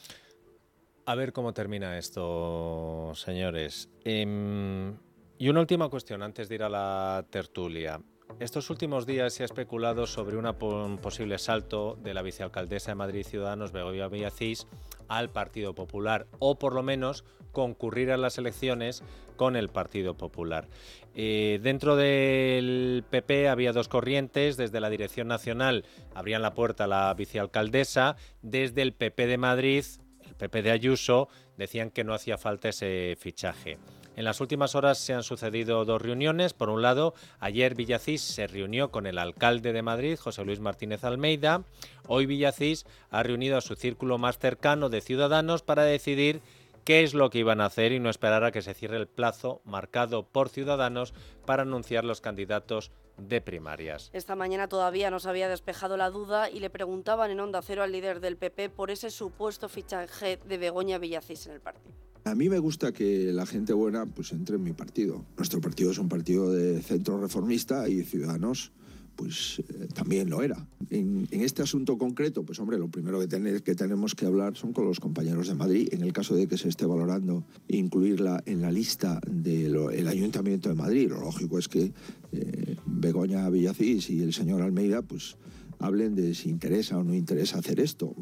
A 1.05 1.15
ver 1.15 1.33
cómo 1.33 1.53
termina 1.53 1.97
esto, 1.97 3.11
señores. 3.15 3.89
Em, 4.05 4.95
y 5.37 5.49
una 5.49 5.59
última 5.59 5.89
cuestión 5.89 6.23
antes 6.23 6.47
de 6.47 6.55
ir 6.55 6.63
a 6.63 6.69
la 6.69 7.25
tertulia. 7.29 7.99
Estos 8.39 8.69
últimos 8.69 9.05
días 9.05 9.33
se 9.33 9.43
ha 9.43 9.45
especulado 9.45 10.07
sobre 10.07 10.35
un 10.35 10.97
posible 10.97 11.37
salto 11.37 11.97
de 12.03 12.13
la 12.13 12.21
vicealcaldesa 12.21 12.91
de 12.91 12.95
Madrid 12.95 13.25
Ciudadanos, 13.25 13.71
Begoña 13.71 14.09
Villacís, 14.09 14.67
al 15.07 15.29
Partido 15.29 15.73
Popular, 15.73 16.27
o 16.39 16.59
por 16.59 16.75
lo 16.75 16.83
menos 16.83 17.23
concurrir 17.53 18.11
a 18.11 18.17
las 18.17 18.37
elecciones 18.37 19.03
con 19.37 19.55
el 19.55 19.69
Partido 19.69 20.15
Popular. 20.15 20.67
Eh, 21.13 21.59
dentro 21.63 21.95
del 21.95 23.05
PP 23.09 23.47
había 23.47 23.71
dos 23.71 23.87
corrientes, 23.87 24.57
desde 24.57 24.81
la 24.81 24.89
Dirección 24.89 25.29
Nacional 25.29 25.85
abrían 26.13 26.41
la 26.41 26.53
puerta 26.53 26.83
a 26.83 26.87
la 26.87 27.13
vicealcaldesa, 27.13 28.17
desde 28.41 28.81
el 28.81 28.93
PP 28.93 29.27
de 29.27 29.37
Madrid, 29.37 29.85
el 30.27 30.35
PP 30.35 30.61
de 30.61 30.71
Ayuso, 30.71 31.29
decían 31.57 31.89
que 31.89 32.03
no 32.03 32.13
hacía 32.13 32.37
falta 32.37 32.69
ese 32.69 33.15
fichaje. 33.17 33.77
En 34.15 34.23
las 34.23 34.39
últimas 34.39 34.75
horas 34.75 34.97
se 34.97 35.13
han 35.13 35.23
sucedido 35.23 35.83
dos 35.83 36.01
reuniones. 36.01 36.53
Por 36.53 36.69
un 36.69 36.81
lado, 36.81 37.13
ayer 37.39 37.75
Villacís 37.75 38.21
se 38.21 38.47
reunió 38.47 38.89
con 38.89 39.07
el 39.07 39.17
alcalde 39.17 39.73
de 39.73 39.81
Madrid, 39.81 40.17
José 40.17 40.45
Luis 40.45 40.61
Martínez 40.61 41.03
Almeida. 41.03 41.63
Hoy 42.07 42.25
Villacís 42.25 42.85
ha 43.09 43.23
reunido 43.23 43.57
a 43.57 43.61
su 43.61 43.75
círculo 43.75 44.17
más 44.17 44.39
cercano 44.39 44.87
de 44.89 45.01
ciudadanos 45.01 45.63
para 45.63 45.83
decidir 45.83 46.41
qué 46.85 47.03
es 47.03 47.13
lo 47.13 47.29
que 47.29 47.39
iban 47.39 47.59
a 47.59 47.65
hacer 47.65 47.91
y 47.91 47.99
no 47.99 48.09
esperar 48.09 48.45
a 48.45 48.51
que 48.51 48.61
se 48.61 48.73
cierre 48.73 48.97
el 48.97 49.07
plazo 49.07 49.61
marcado 49.65 50.23
por 50.23 50.47
Ciudadanos 50.47 51.13
para 51.45 51.63
anunciar 51.63 52.05
los 52.05 52.21
candidatos 52.21 52.91
de 53.17 53.41
primarias. 53.41 54.11
Esta 54.13 54.35
mañana 54.35 54.69
todavía 54.69 55.09
no 55.09 55.19
se 55.19 55.29
había 55.29 55.49
despejado 55.49 55.97
la 55.97 56.09
duda 56.09 56.49
y 56.49 56.59
le 56.59 56.69
preguntaban 56.69 57.31
en 57.31 57.39
Onda 57.39 57.61
Cero 57.61 57.83
al 57.83 57.91
líder 57.91 58.19
del 58.19 58.37
PP 58.37 58.69
por 58.69 58.91
ese 58.91 59.09
supuesto 59.09 59.67
fichaje 59.67 60.37
de 60.37 60.57
Begoña 60.57 60.99
Villacís 60.99 61.47
en 61.47 61.53
el 61.53 61.61
partido. 61.61 61.95
A 62.25 62.33
mí 62.33 62.49
me 62.49 62.57
gusta 62.57 62.91
que 62.91 63.31
la 63.31 63.45
gente 63.45 63.71
buena 63.71 64.07
pues 64.07 64.31
entre 64.31 64.55
en 64.55 64.63
mi 64.63 64.73
partido. 64.73 65.23
Nuestro 65.37 65.61
partido 65.61 65.91
es 65.91 65.99
un 65.99 66.09
partido 66.09 66.51
de 66.51 66.81
centro 66.81 67.21
reformista 67.21 67.87
y 67.87 68.01
Ciudadanos 68.01 68.71
pues 69.15 69.59
eh, 69.59 69.87
también 69.93 70.31
lo 70.31 70.41
era. 70.41 70.67
En, 70.89 71.27
este 71.29 71.61
asunto 71.61 71.99
concreto, 71.99 72.43
pues 72.43 72.59
hombre, 72.59 72.79
lo 72.79 72.87
primero 72.87 73.19
que, 73.19 73.75
tenemos 73.75 74.15
que 74.15 74.25
hablar 74.25 74.57
son 74.57 74.73
con 74.73 74.85
los 74.85 74.99
compañeros 74.99 75.47
de 75.49 75.53
Madrid. 75.53 75.87
En 75.91 76.01
el 76.01 76.13
caso 76.13 76.35
de 76.35 76.47
que 76.47 76.57
se 76.57 76.67
esté 76.67 76.87
valorando 76.87 77.45
incluirla 77.67 78.41
en 78.47 78.59
la 78.59 78.71
lista 78.71 79.21
del 79.29 80.07
Ayuntamiento 80.07 80.69
de 80.69 80.75
Madrid, 80.75 81.09
lo 81.09 81.19
lógico 81.19 81.59
es 81.59 81.67
que 81.67 81.93
eh, 82.31 82.75
Begoña 82.87 83.47
Villacís 83.51 84.09
y 84.09 84.23
el 84.23 84.33
señor 84.33 84.63
Almeida 84.63 85.03
pues 85.03 85.37
hablen 85.77 86.15
de 86.15 86.33
si 86.33 86.49
interesa 86.49 86.97
o 86.97 87.03
no 87.03 87.13
interesa 87.13 87.59
hacer 87.59 87.79
esto. 87.79 88.15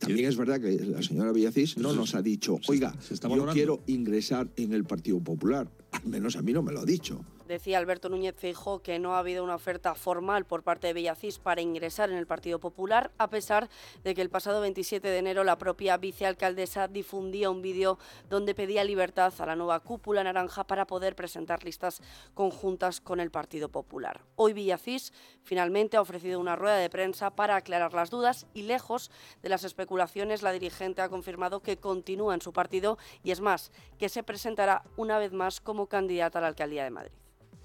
También 0.00 0.28
es 0.28 0.36
verdad 0.36 0.60
que 0.60 0.72
la 0.84 1.02
señora 1.02 1.30
Villacís 1.30 1.76
no 1.76 1.92
nos 1.92 2.14
ha 2.14 2.22
dicho, 2.22 2.58
oiga, 2.68 2.94
yo 3.22 3.46
quiero 3.48 3.82
ingresar 3.86 4.48
en 4.56 4.72
el 4.72 4.84
Partido 4.84 5.20
Popular. 5.20 5.70
Al 5.92 6.06
menos 6.06 6.36
a 6.36 6.42
mí 6.42 6.52
no 6.52 6.62
me 6.62 6.72
lo 6.72 6.80
ha 6.80 6.84
dicho. 6.84 7.24
Decía 7.50 7.78
Alberto 7.78 8.08
Núñez 8.08 8.36
Feijóo 8.36 8.80
que 8.80 9.00
no 9.00 9.16
ha 9.16 9.18
habido 9.18 9.42
una 9.42 9.56
oferta 9.56 9.96
formal 9.96 10.44
por 10.44 10.62
parte 10.62 10.86
de 10.86 10.92
Villacís 10.92 11.40
para 11.40 11.60
ingresar 11.60 12.08
en 12.08 12.16
el 12.16 12.28
Partido 12.28 12.60
Popular, 12.60 13.10
a 13.18 13.28
pesar 13.28 13.68
de 14.04 14.14
que 14.14 14.22
el 14.22 14.30
pasado 14.30 14.60
27 14.60 15.08
de 15.08 15.18
enero 15.18 15.42
la 15.42 15.58
propia 15.58 15.96
vicealcaldesa 15.96 16.86
difundía 16.86 17.50
un 17.50 17.60
vídeo 17.60 17.98
donde 18.28 18.54
pedía 18.54 18.84
libertad 18.84 19.34
a 19.36 19.46
la 19.46 19.56
nueva 19.56 19.80
cúpula 19.80 20.22
naranja 20.22 20.62
para 20.62 20.86
poder 20.86 21.16
presentar 21.16 21.64
listas 21.64 22.00
conjuntas 22.34 23.00
con 23.00 23.18
el 23.18 23.32
Partido 23.32 23.68
Popular. 23.68 24.20
Hoy 24.36 24.52
Villacís 24.52 25.12
finalmente 25.42 25.96
ha 25.96 26.02
ofrecido 26.02 26.38
una 26.38 26.54
rueda 26.54 26.76
de 26.76 26.88
prensa 26.88 27.30
para 27.30 27.56
aclarar 27.56 27.94
las 27.94 28.10
dudas 28.10 28.46
y 28.54 28.62
lejos 28.62 29.10
de 29.42 29.48
las 29.48 29.64
especulaciones, 29.64 30.42
la 30.42 30.52
dirigente 30.52 31.02
ha 31.02 31.08
confirmado 31.08 31.64
que 31.64 31.78
continúa 31.78 32.32
en 32.32 32.42
su 32.42 32.52
partido 32.52 32.96
y 33.24 33.32
es 33.32 33.40
más, 33.40 33.72
que 33.98 34.08
se 34.08 34.22
presentará 34.22 34.84
una 34.96 35.18
vez 35.18 35.32
más 35.32 35.60
como 35.60 35.88
candidata 35.88 36.38
a 36.38 36.42
la 36.42 36.46
alcaldía 36.46 36.84
de 36.84 36.90
Madrid 36.90 37.20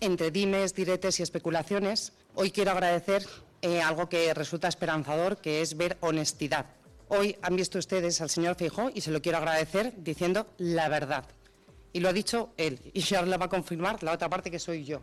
entre 0.06 0.32
dimes, 0.32 0.76
diretes 0.76 1.20
y 1.20 1.24
especulaciones, 1.24 2.14
hoy 2.36 2.52
quiero 2.52 2.72
agradecer 2.72 3.26
eh, 3.62 3.82
algo 3.82 4.08
que 4.08 4.34
resulta 4.34 4.68
esperanzador, 4.68 5.38
que 5.38 5.62
es 5.62 5.76
ver 5.76 5.98
honestidad. 6.02 6.68
Hoy 7.08 7.36
han 7.42 7.56
visto 7.56 7.80
ustedes 7.80 8.22
al 8.22 8.30
señor 8.30 8.56
Feijóo 8.56 8.92
y 8.94 9.02
se 9.02 9.12
lo 9.12 9.22
quiero 9.22 9.40
agradecer 9.40 9.94
diciendo 9.98 10.48
la 10.58 10.90
verdad. 10.90 11.26
Y 11.92 12.02
lo 12.02 12.10
ha 12.10 12.14
dicho 12.14 12.52
él. 12.58 12.80
Y 12.94 13.16
ahora 13.16 13.28
le 13.28 13.38
va 13.38 13.46
a 13.46 13.50
confirmar 13.50 14.04
la 14.04 14.12
otra 14.12 14.30
parte 14.30 14.52
que 14.52 14.60
soy 14.60 14.86
yo. 14.86 15.02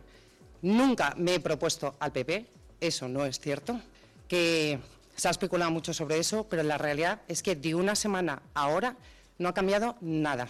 Nunca 0.61 1.13
me 1.17 1.35
he 1.35 1.39
propuesto 1.41 1.95
al 1.99 2.13
PP, 2.13 2.45
eso 2.79 3.09
no 3.09 3.25
es 3.25 3.39
cierto, 3.39 3.81
que 4.29 4.79
se 5.15 5.27
ha 5.27 5.31
especulado 5.31 5.71
mucho 5.71 5.93
sobre 5.93 6.17
eso, 6.17 6.47
pero 6.47 6.63
la 6.63 6.77
realidad 6.77 7.21
es 7.27 7.43
que 7.43 7.55
de 7.55 7.75
una 7.75 7.95
semana 7.95 8.41
a 8.53 8.63
ahora 8.63 8.95
no 9.37 9.49
ha 9.49 9.53
cambiado 9.53 9.97
nada. 9.99 10.47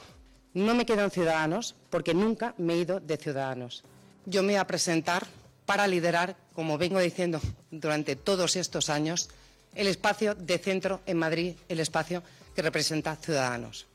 No 0.54 0.76
me 0.76 0.86
quedo 0.86 1.04
en 1.04 1.10
Ciudadanos 1.10 1.76
porque 1.90 2.14
nunca 2.14 2.54
me 2.60 2.76
he 2.76 2.78
ido 2.78 3.00
de 3.00 3.18
Ciudadanos. 3.18 3.84
Yo 4.26 4.42
me 4.42 4.54
voy 4.54 4.60
a 4.60 4.68
presentar 4.68 5.26
para 5.66 5.88
liderar, 5.88 6.36
como 6.54 6.78
vengo 6.78 7.00
diciendo 7.00 7.42
durante 7.72 8.16
todos 8.16 8.56
estos 8.56 8.90
años, 8.90 9.30
el 9.76 9.88
espacio 9.88 10.36
de 10.36 10.58
centro 10.58 11.02
en 11.06 11.18
Madrid, 11.18 11.56
el 11.68 11.80
espacio 11.80 12.24
que 12.56 12.62
representa 12.62 13.16
Ciudadanos. 13.16 13.88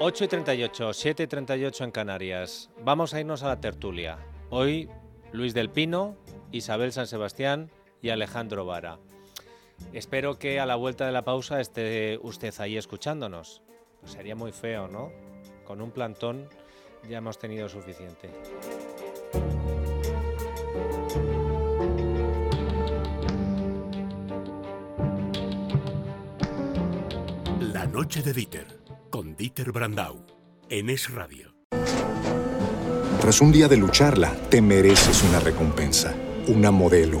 8 0.00 0.24
y 0.24 0.28
38, 0.28 0.92
7 0.92 1.22
y 1.22 1.26
38 1.26 1.84
en 1.84 1.90
Canarias. 1.92 2.70
Vamos 2.82 3.14
a 3.14 3.20
irnos 3.20 3.42
a 3.42 3.48
la 3.48 3.60
tertulia. 3.60 4.18
Hoy 4.50 4.88
Luis 5.32 5.54
del 5.54 5.70
Pino, 5.70 6.16
Isabel 6.50 6.92
San 6.92 7.06
Sebastián 7.06 7.70
y 8.02 8.10
Alejandro 8.10 8.64
Vara. 8.64 8.98
Espero 9.92 10.38
que 10.38 10.58
a 10.58 10.66
la 10.66 10.76
vuelta 10.76 11.06
de 11.06 11.12
la 11.12 11.22
pausa 11.22 11.60
esté 11.60 12.18
usted 12.22 12.52
ahí 12.58 12.76
escuchándonos. 12.76 13.62
Pues 14.00 14.12
sería 14.12 14.34
muy 14.34 14.52
feo, 14.52 14.88
¿no? 14.88 15.12
Con 15.64 15.80
un 15.80 15.90
plantón 15.90 16.48
ya 17.08 17.18
hemos 17.18 17.38
tenido 17.38 17.68
suficiente. 17.68 18.30
La 27.60 27.86
noche 27.86 28.22
de 28.22 28.32
Dieter, 28.32 28.80
con 29.10 29.36
Dieter 29.36 29.72
Brandau, 29.72 30.24
en 30.68 30.90
Es 30.90 31.10
Radio. 31.12 31.54
Tras 33.20 33.40
un 33.40 33.52
día 33.52 33.68
de 33.68 33.76
lucharla, 33.76 34.34
te 34.50 34.60
mereces 34.60 35.22
una 35.22 35.40
recompensa, 35.40 36.14
una 36.46 36.70
modelo, 36.70 37.20